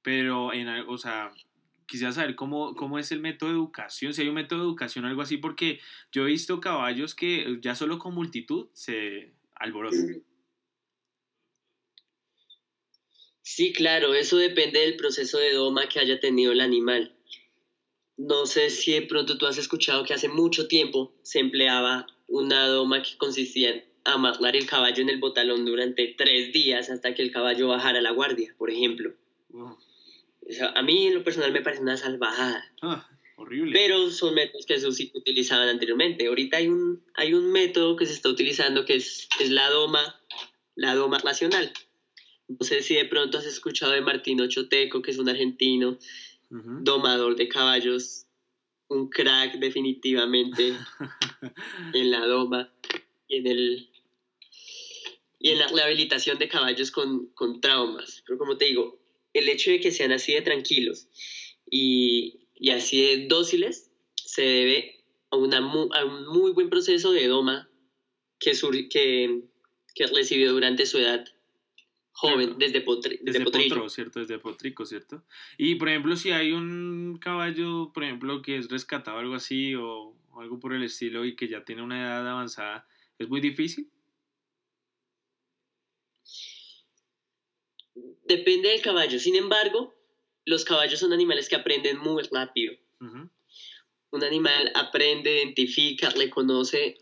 Pero, 0.00 0.54
en, 0.54 0.66
o 0.88 0.96
sea, 0.96 1.30
quisiera 1.84 2.10
saber 2.10 2.36
cómo, 2.36 2.74
cómo 2.74 2.98
es 2.98 3.12
el 3.12 3.20
método 3.20 3.50
de 3.50 3.56
educación, 3.56 4.14
si 4.14 4.22
hay 4.22 4.28
un 4.28 4.34
método 4.36 4.60
de 4.60 4.64
educación 4.64 5.04
o 5.04 5.08
algo 5.08 5.20
así, 5.20 5.36
porque 5.36 5.78
yo 6.10 6.22
he 6.22 6.30
visto 6.30 6.58
caballos 6.58 7.14
que 7.14 7.58
ya 7.60 7.74
solo 7.74 7.98
con 7.98 8.14
multitud 8.14 8.68
se 8.72 9.34
alborotan. 9.56 10.22
Sí, 13.42 13.74
claro, 13.74 14.14
eso 14.14 14.38
depende 14.38 14.80
del 14.80 14.96
proceso 14.96 15.36
de 15.36 15.52
doma 15.52 15.86
que 15.86 16.00
haya 16.00 16.18
tenido 16.18 16.52
el 16.52 16.62
animal. 16.62 17.14
No 18.16 18.46
sé 18.46 18.70
si 18.70 18.92
de 18.92 19.02
pronto 19.02 19.38
tú 19.38 19.46
has 19.46 19.58
escuchado 19.58 20.04
que 20.04 20.14
hace 20.14 20.28
mucho 20.28 20.68
tiempo 20.68 21.12
se 21.22 21.38
empleaba 21.40 22.06
una 22.28 22.66
doma 22.66 23.02
que 23.02 23.16
consistía 23.16 23.70
en 23.70 23.84
amarrar 24.04 24.56
el 24.56 24.66
caballo 24.66 25.02
en 25.02 25.08
el 25.08 25.18
botalón 25.18 25.64
durante 25.64 26.14
tres 26.16 26.52
días 26.52 26.90
hasta 26.90 27.14
que 27.14 27.22
el 27.22 27.30
caballo 27.30 27.68
bajara 27.68 28.00
la 28.00 28.10
guardia, 28.10 28.54
por 28.58 28.70
ejemplo. 28.70 29.14
a 30.74 30.82
mí 30.82 31.06
en 31.06 31.14
lo 31.14 31.24
personal 31.24 31.52
me 31.52 31.62
parece 31.62 31.82
una 31.82 31.96
salvajada. 31.96 32.64
Ah, 32.82 33.08
horrible. 33.36 33.72
Pero 33.72 34.10
son 34.10 34.34
métodos 34.34 34.66
que 34.66 34.78
se 34.78 34.88
utilizaban 34.88 35.68
anteriormente. 35.68 36.26
Ahorita 36.26 36.58
hay 36.58 36.68
un, 36.68 37.02
hay 37.14 37.34
un 37.34 37.50
método 37.52 37.96
que 37.96 38.06
se 38.06 38.12
está 38.12 38.28
utilizando 38.28 38.84
que 38.84 38.96
es, 38.96 39.28
es 39.40 39.50
la 39.50 39.70
doma, 39.70 40.20
la 40.74 40.94
doma 40.94 41.18
nacional. 41.18 41.72
No 42.48 42.66
sé 42.66 42.82
si 42.82 42.94
de 42.94 43.04
pronto 43.04 43.38
has 43.38 43.46
escuchado 43.46 43.92
de 43.92 44.00
Martino 44.00 44.46
Choteco, 44.48 45.00
que 45.00 45.12
es 45.12 45.18
un 45.18 45.28
argentino, 45.28 45.98
domador 46.52 47.36
de 47.36 47.48
caballos, 47.48 48.26
un 48.88 49.08
crack 49.08 49.58
definitivamente 49.58 50.74
en 51.94 52.10
la 52.10 52.26
doma 52.26 52.72
y 53.26 53.36
en, 53.38 53.46
el, 53.46 53.88
y 55.38 55.50
en 55.50 55.58
la 55.58 55.68
rehabilitación 55.68 56.38
de 56.38 56.48
caballos 56.48 56.90
con, 56.90 57.26
con 57.28 57.60
traumas. 57.60 58.22
Pero 58.26 58.38
como 58.38 58.58
te 58.58 58.66
digo, 58.66 59.00
el 59.32 59.48
hecho 59.48 59.70
de 59.70 59.80
que 59.80 59.92
sean 59.92 60.12
así 60.12 60.34
de 60.34 60.42
tranquilos 60.42 61.08
y, 61.70 62.48
y 62.54 62.70
así 62.70 63.00
de 63.00 63.26
dóciles 63.28 63.90
se 64.14 64.42
debe 64.42 65.04
a, 65.30 65.36
una, 65.36 65.58
a 65.58 66.04
un 66.04 66.26
muy 66.26 66.52
buen 66.52 66.68
proceso 66.68 67.12
de 67.12 67.28
doma 67.28 67.70
que, 68.38 68.52
que, 68.90 69.42
que 69.94 70.06
recibió 70.08 70.52
durante 70.52 70.84
su 70.84 70.98
edad 70.98 71.24
joven, 72.12 72.56
desde, 72.58 72.82
potri, 72.82 73.18
desde, 73.22 73.40
potro, 73.40 73.88
¿cierto? 73.88 74.20
Desde 74.20 74.38
potrico, 74.38 74.86
¿cierto? 74.86 75.24
Y, 75.56 75.74
por 75.76 75.88
ejemplo, 75.88 76.16
si 76.16 76.30
hay 76.30 76.52
un 76.52 77.18
caballo, 77.20 77.90
por 77.92 78.04
ejemplo, 78.04 78.42
que 78.42 78.56
es 78.56 78.68
rescatado 78.68 79.18
algo 79.18 79.34
así 79.34 79.74
o, 79.74 80.14
algo 80.38 80.60
por 80.60 80.72
el 80.72 80.82
estilo 80.82 81.24
y 81.24 81.36
que 81.36 81.48
ya 81.48 81.64
tiene 81.64 81.82
una 81.82 82.00
edad 82.00 82.28
avanzada, 82.28 82.86
¿es 83.18 83.28
muy 83.28 83.40
difícil? 83.40 83.90
Depende 88.24 88.68
del 88.68 88.80
caballo. 88.80 89.18
Sin 89.18 89.36
embargo, 89.36 89.94
los 90.44 90.64
caballos 90.64 91.00
son 91.00 91.12
animales 91.12 91.48
que 91.48 91.56
aprenden 91.56 91.98
muy 91.98 92.22
rápido. 92.32 92.74
Un 93.00 94.22
animal 94.22 94.70
aprende, 94.74 95.38
identifica, 95.38 96.10
le 96.10 96.30
conoce 96.30 96.98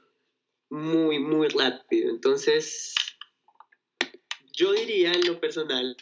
muy, 0.70 1.18
muy 1.18 1.48
rápido. 1.48 2.10
Entonces, 2.10 2.94
yo 4.60 4.74
diría 4.74 5.12
en 5.12 5.26
lo 5.26 5.40
personal 5.40 5.96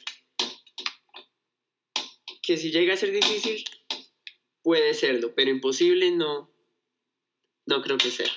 que 2.43 2.57
si 2.57 2.73
llega 2.73 2.95
a 2.95 2.97
ser 2.97 3.13
difícil, 3.13 3.63
puede 4.63 4.95
serlo, 4.95 5.33
pero 5.37 5.53
imposible 5.53 6.11
no, 6.11 6.51
no 7.67 7.83
creo 7.83 7.99
que 7.99 8.11
sea. 8.11 8.31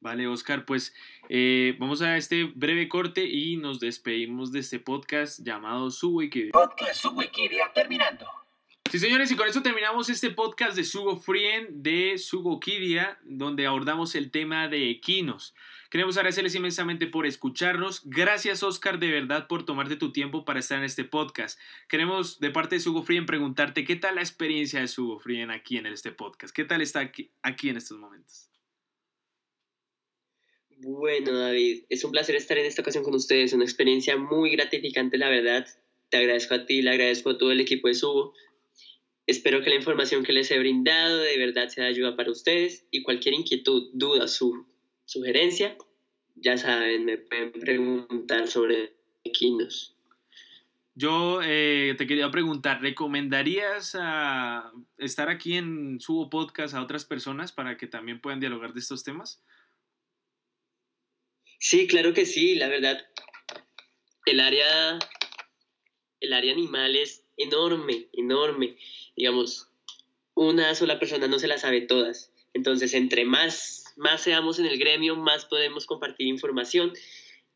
Vale, 0.00 0.26
Oscar, 0.26 0.66
pues 0.66 0.92
eh, 1.30 1.76
vamos 1.78 2.02
a 2.02 2.18
este 2.18 2.44
breve 2.44 2.88
corte 2.88 3.24
y 3.24 3.56
nos 3.56 3.80
despedimos 3.80 4.52
de 4.52 4.58
este 4.58 4.80
podcast 4.80 5.40
llamado 5.42 5.90
Su 5.90 6.16
Wikidia. 6.16 6.52
Podcast 6.52 7.00
Su 7.00 7.16
terminando. 7.72 8.26
Sí, 8.92 8.98
señores, 8.98 9.32
y 9.32 9.36
con 9.36 9.48
eso 9.48 9.62
terminamos 9.62 10.10
este 10.10 10.28
podcast 10.28 10.76
de 10.76 10.84
Sugo 10.84 11.16
Frien 11.16 11.82
de 11.82 12.18
Sugo 12.18 12.60
Kidia, 12.60 13.18
donde 13.24 13.66
abordamos 13.66 14.14
el 14.14 14.30
tema 14.30 14.68
de 14.68 14.90
equinos. 14.90 15.54
Queremos 15.90 16.18
agradecerles 16.18 16.54
inmensamente 16.56 17.06
por 17.06 17.24
escucharnos. 17.24 18.02
Gracias, 18.04 18.62
Oscar, 18.62 18.98
de 18.98 19.10
verdad, 19.10 19.48
por 19.48 19.64
tomarte 19.64 19.96
tu 19.96 20.12
tiempo 20.12 20.44
para 20.44 20.60
estar 20.60 20.76
en 20.76 20.84
este 20.84 21.04
podcast. 21.04 21.58
Queremos, 21.88 22.38
de 22.38 22.50
parte 22.50 22.74
de 22.74 22.80
Sugo 22.82 23.02
Frien, 23.02 23.24
preguntarte 23.24 23.84
qué 23.84 23.96
tal 23.96 24.16
la 24.16 24.20
experiencia 24.20 24.80
de 24.80 24.88
Sugo 24.88 25.18
Frien 25.18 25.50
aquí 25.50 25.78
en 25.78 25.86
este 25.86 26.12
podcast. 26.12 26.54
¿Qué 26.54 26.66
tal 26.66 26.82
está 26.82 27.00
aquí, 27.00 27.30
aquí 27.40 27.70
en 27.70 27.78
estos 27.78 27.96
momentos? 27.96 28.50
Bueno, 30.80 31.32
David, 31.32 31.84
es 31.88 32.04
un 32.04 32.10
placer 32.10 32.34
estar 32.34 32.58
en 32.58 32.66
esta 32.66 32.82
ocasión 32.82 33.04
con 33.04 33.14
ustedes. 33.14 33.54
Una 33.54 33.64
experiencia 33.64 34.18
muy 34.18 34.50
gratificante, 34.50 35.16
la 35.16 35.30
verdad. 35.30 35.66
Te 36.10 36.18
agradezco 36.18 36.56
a 36.56 36.66
ti, 36.66 36.82
le 36.82 36.90
agradezco 36.90 37.30
a 37.30 37.38
todo 37.38 37.52
el 37.52 37.60
equipo 37.60 37.88
de 37.88 37.94
Sugo. 37.94 38.34
Espero 39.26 39.62
que 39.62 39.70
la 39.70 39.76
información 39.76 40.24
que 40.24 40.32
les 40.32 40.50
he 40.50 40.58
brindado 40.58 41.18
de 41.18 41.38
verdad 41.38 41.68
sea 41.68 41.84
de 41.84 41.90
ayuda 41.90 42.16
para 42.16 42.30
ustedes 42.30 42.86
y 42.90 43.02
cualquier 43.02 43.34
inquietud, 43.34 43.90
duda, 43.92 44.26
su 44.26 44.66
sugerencia, 45.04 45.76
ya 46.34 46.56
saben, 46.56 47.04
me 47.04 47.18
pueden 47.18 47.52
preguntar 47.52 48.48
sobre 48.48 48.96
equinos. 49.22 49.96
Yo 50.94 51.40
eh, 51.42 51.94
te 51.96 52.06
quería 52.06 52.30
preguntar, 52.30 52.82
¿recomendarías 52.82 53.96
a 53.98 54.72
estar 54.98 55.30
aquí 55.30 55.54
en 55.56 56.00
su 56.00 56.28
podcast 56.28 56.74
a 56.74 56.82
otras 56.82 57.06
personas 57.06 57.52
para 57.52 57.78
que 57.78 57.86
también 57.86 58.20
puedan 58.20 58.40
dialogar 58.40 58.74
de 58.74 58.80
estos 58.80 59.02
temas? 59.02 59.42
Sí, 61.58 61.86
claro 61.86 62.12
que 62.12 62.26
sí, 62.26 62.56
la 62.56 62.68
verdad. 62.68 63.06
El 64.26 64.40
área, 64.40 64.98
el 66.20 66.32
área 66.32 66.52
animal 66.52 66.96
es 66.96 67.21
enorme, 67.36 68.08
enorme. 68.12 68.76
Digamos, 69.16 69.68
una 70.34 70.74
sola 70.74 70.98
persona 70.98 71.28
no 71.28 71.38
se 71.38 71.48
la 71.48 71.58
sabe 71.58 71.82
todas. 71.82 72.32
Entonces, 72.54 72.94
entre 72.94 73.24
más 73.24 73.82
más 73.96 74.22
seamos 74.22 74.58
en 74.58 74.66
el 74.66 74.78
gremio, 74.78 75.16
más 75.16 75.44
podemos 75.44 75.86
compartir 75.86 76.26
información 76.26 76.92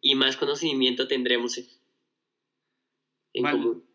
y 0.01 0.15
más 0.15 0.37
conocimiento 0.37 1.09
tendremos 1.09 1.59
en, 3.33 3.43
común. 3.43 3.86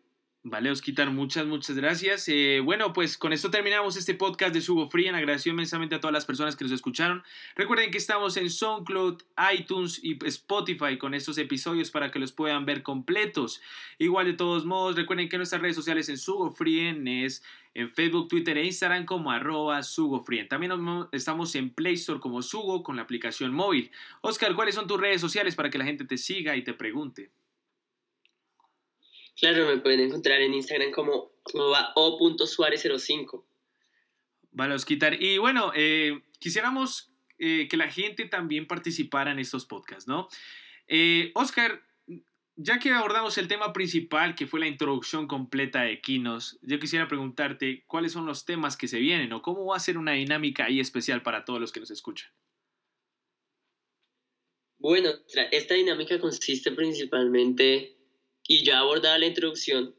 Vale, 0.44 0.72
Osquitar, 0.72 1.08
muchas, 1.10 1.46
muchas 1.46 1.76
gracias. 1.76 2.28
Eh, 2.28 2.60
bueno, 2.64 2.92
pues 2.92 3.16
con 3.16 3.32
esto 3.32 3.48
terminamos 3.48 3.96
este 3.96 4.14
podcast 4.14 4.52
de 4.52 4.60
Sugo 4.60 4.88
Free. 4.88 5.06
Agradezco 5.06 5.50
inmensamente 5.50 5.94
a 5.94 6.00
todas 6.00 6.12
las 6.12 6.26
personas 6.26 6.56
que 6.56 6.64
nos 6.64 6.72
escucharon. 6.72 7.22
Recuerden 7.54 7.92
que 7.92 7.98
estamos 7.98 8.36
en 8.36 8.50
SoundCloud, 8.50 9.22
iTunes 9.56 10.00
y 10.02 10.18
Spotify 10.26 10.98
con 10.98 11.14
estos 11.14 11.38
episodios 11.38 11.92
para 11.92 12.10
que 12.10 12.18
los 12.18 12.32
puedan 12.32 12.66
ver 12.66 12.82
completos. 12.82 13.62
Igual 13.98 14.26
de 14.26 14.32
todos 14.32 14.64
modos, 14.64 14.96
recuerden 14.96 15.28
que 15.28 15.36
nuestras 15.36 15.62
redes 15.62 15.76
sociales 15.76 16.08
en 16.08 16.18
Sugo 16.18 16.50
Free 16.50 16.88
es 17.24 17.44
en 17.74 17.88
Facebook, 17.88 18.26
Twitter 18.26 18.58
e 18.58 18.66
Instagram 18.66 19.04
como 19.06 19.30
arroba 19.30 19.80
SugoFrien. 19.84 20.48
También 20.48 20.72
estamos 21.12 21.54
en 21.54 21.70
Play 21.70 21.94
Store 21.94 22.18
como 22.18 22.42
Sugo 22.42 22.82
con 22.82 22.96
la 22.96 23.02
aplicación 23.02 23.54
móvil. 23.54 23.92
Oscar, 24.22 24.56
¿cuáles 24.56 24.74
son 24.74 24.88
tus 24.88 25.00
redes 25.00 25.20
sociales 25.20 25.54
para 25.54 25.70
que 25.70 25.78
la 25.78 25.84
gente 25.84 26.04
te 26.04 26.18
siga 26.18 26.56
y 26.56 26.64
te 26.64 26.74
pregunte? 26.74 27.30
Claro, 29.36 29.66
me 29.66 29.78
pueden 29.78 30.00
encontrar 30.00 30.40
en 30.40 30.54
Instagram 30.54 30.90
como 30.92 31.32
o.suárez05. 31.94 33.44
Vale, 34.52 34.74
Osquitar. 34.74 35.20
Y 35.20 35.38
bueno, 35.38 35.72
eh, 35.74 36.22
quisiéramos 36.38 37.10
eh, 37.38 37.68
que 37.68 37.76
la 37.76 37.90
gente 37.90 38.26
también 38.26 38.66
participara 38.66 39.32
en 39.32 39.38
estos 39.38 39.64
podcasts, 39.64 40.06
¿no? 40.06 40.28
Eh, 40.86 41.32
Oscar, 41.34 41.82
ya 42.56 42.78
que 42.78 42.90
abordamos 42.90 43.38
el 43.38 43.48
tema 43.48 43.72
principal, 43.72 44.34
que 44.34 44.46
fue 44.46 44.60
la 44.60 44.66
introducción 44.66 45.26
completa 45.26 45.82
de 45.82 45.92
Equinos, 45.92 46.58
yo 46.62 46.78
quisiera 46.78 47.08
preguntarte 47.08 47.84
cuáles 47.86 48.12
son 48.12 48.26
los 48.26 48.44
temas 48.44 48.76
que 48.76 48.88
se 48.88 48.98
vienen 48.98 49.32
o 49.32 49.40
cómo 49.40 49.64
va 49.64 49.76
a 49.76 49.80
ser 49.80 49.96
una 49.96 50.12
dinámica 50.12 50.66
ahí 50.66 50.80
especial 50.80 51.22
para 51.22 51.44
todos 51.46 51.60
los 51.60 51.72
que 51.72 51.80
nos 51.80 51.90
escuchan. 51.90 52.30
Bueno, 54.78 55.10
esta 55.52 55.74
dinámica 55.74 56.18
consiste 56.18 56.72
principalmente 56.72 57.96
y 58.46 58.64
ya 58.64 58.80
abordada 58.80 59.18
la 59.18 59.26
introducción, 59.26 59.94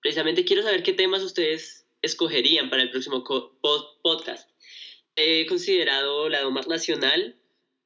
precisamente 0.00 0.44
quiero 0.44 0.62
saber 0.62 0.82
qué 0.82 0.92
temas 0.92 1.22
ustedes 1.22 1.86
escogerían 2.02 2.70
para 2.70 2.82
el 2.82 2.90
próximo 2.90 3.24
podcast. 4.02 4.50
He 5.16 5.46
considerado 5.46 6.28
la 6.28 6.42
doma 6.42 6.62
nacional 6.62 7.36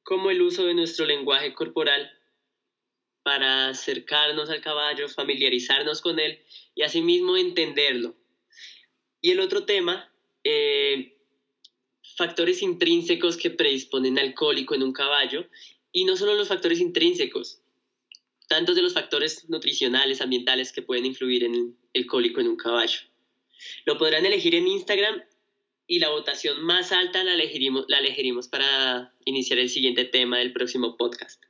como 0.03 0.31
el 0.31 0.41
uso 0.41 0.65
de 0.65 0.73
nuestro 0.73 1.05
lenguaje 1.05 1.53
corporal 1.53 2.11
para 3.23 3.69
acercarnos 3.69 4.49
al 4.49 4.61
caballo, 4.61 5.09
familiarizarnos 5.09 6.01
con 6.01 6.19
él 6.19 6.39
y 6.75 6.83
asimismo 6.83 7.35
entenderlo. 7.35 8.15
Y 9.19 9.31
el 9.31 9.41
otro 9.41 9.65
tema, 9.65 10.09
eh, 10.45 11.17
factores 12.15 12.61
intrínsecos 12.61 13.35
que 13.35 13.49
predisponen 13.49 14.17
al 14.17 14.33
cólico 14.33 14.75
en 14.75 14.83
un 14.83 14.93
caballo 14.93 15.45
y 15.91 16.05
no 16.05 16.15
solo 16.15 16.35
los 16.35 16.47
factores 16.47 16.79
intrínsecos, 16.79 17.61
tantos 18.47 18.75
de 18.75 18.81
los 18.81 18.93
factores 18.93 19.47
nutricionales, 19.49 20.21
ambientales 20.21 20.71
que 20.71 20.81
pueden 20.81 21.05
influir 21.05 21.43
en 21.43 21.75
el 21.93 22.05
cólico 22.05 22.41
en 22.41 22.47
un 22.47 22.57
caballo. 22.57 22.99
Lo 23.85 23.97
podrán 23.97 24.25
elegir 24.25 24.55
en 24.55 24.67
Instagram 24.67 25.21
y 25.87 25.99
la 25.99 26.09
votación 26.09 26.63
más 26.63 26.91
alta 26.91 27.23
la 27.23 27.33
elegiremos, 27.33 28.47
para 28.47 29.13
iniciar 29.25 29.59
el 29.59 29.69
siguiente 29.69 30.05
tema 30.05 30.37
del 30.39 30.53
próximo 30.53 30.97
podcast. 30.97 31.43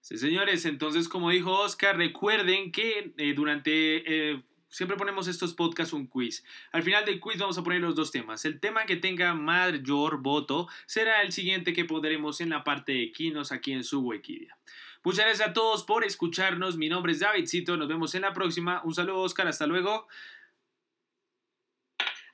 Sí, 0.00 0.18
señores, 0.18 0.64
entonces 0.64 1.08
como 1.08 1.30
dijo 1.30 1.52
Oscar, 1.52 1.96
recuerden 1.96 2.72
que 2.72 3.12
eh, 3.16 3.32
durante... 3.34 4.32
Eh, 4.32 4.42
siempre 4.68 4.96
ponemos 4.96 5.26
estos 5.28 5.54
podcasts 5.54 5.94
un 5.94 6.06
quiz. 6.06 6.44
Al 6.72 6.82
final 6.82 7.04
del 7.04 7.20
quiz 7.20 7.38
vamos 7.38 7.56
a 7.56 7.64
poner 7.64 7.80
los 7.80 7.94
dos 7.94 8.10
temas. 8.10 8.44
El 8.44 8.60
tema 8.60 8.84
que 8.84 8.96
tenga 8.96 9.34
mayor 9.34 10.20
voto 10.20 10.68
será 10.86 11.22
el 11.22 11.32
siguiente 11.32 11.72
que 11.72 11.84
pondremos 11.84 12.40
en 12.40 12.50
la 12.50 12.62
parte 12.62 12.92
de 12.92 13.12
Quinos 13.12 13.52
aquí 13.52 13.72
en 13.72 13.84
su 13.84 14.00
Wikidia. 14.00 14.58
Muchas 15.06 15.24
gracias 15.24 15.48
a 15.50 15.52
todos 15.52 15.84
por 15.84 16.02
escucharnos. 16.02 16.76
Mi 16.76 16.88
nombre 16.88 17.12
es 17.12 17.20
Davidcito. 17.20 17.76
Nos 17.76 17.86
vemos 17.86 18.12
en 18.16 18.22
la 18.22 18.32
próxima. 18.32 18.82
Un 18.82 18.92
saludo, 18.92 19.20
Oscar. 19.20 19.46
Hasta 19.46 19.64
luego. 19.64 20.08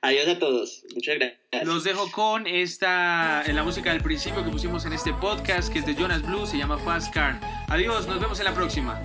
Adiós 0.01 0.27
a 0.27 0.39
todos. 0.39 0.83
Muchas 0.95 1.19
gracias. 1.19 1.67
Los 1.67 1.83
dejo 1.83 2.11
con 2.11 2.47
esta, 2.47 3.43
en 3.45 3.55
la 3.55 3.61
música 3.61 3.93
del 3.93 4.01
principio 4.01 4.43
que 4.43 4.49
pusimos 4.49 4.87
en 4.87 4.93
este 4.93 5.13
podcast, 5.13 5.71
que 5.71 5.77
es 5.77 5.85
de 5.85 5.93
Jonas 5.93 6.23
Blue, 6.23 6.47
se 6.47 6.57
llama 6.57 6.79
Fast 6.79 7.13
Car. 7.13 7.39
Adiós, 7.67 8.07
nos 8.07 8.19
vemos 8.19 8.39
en 8.39 8.45
la 8.45 8.55
próxima. 8.55 8.99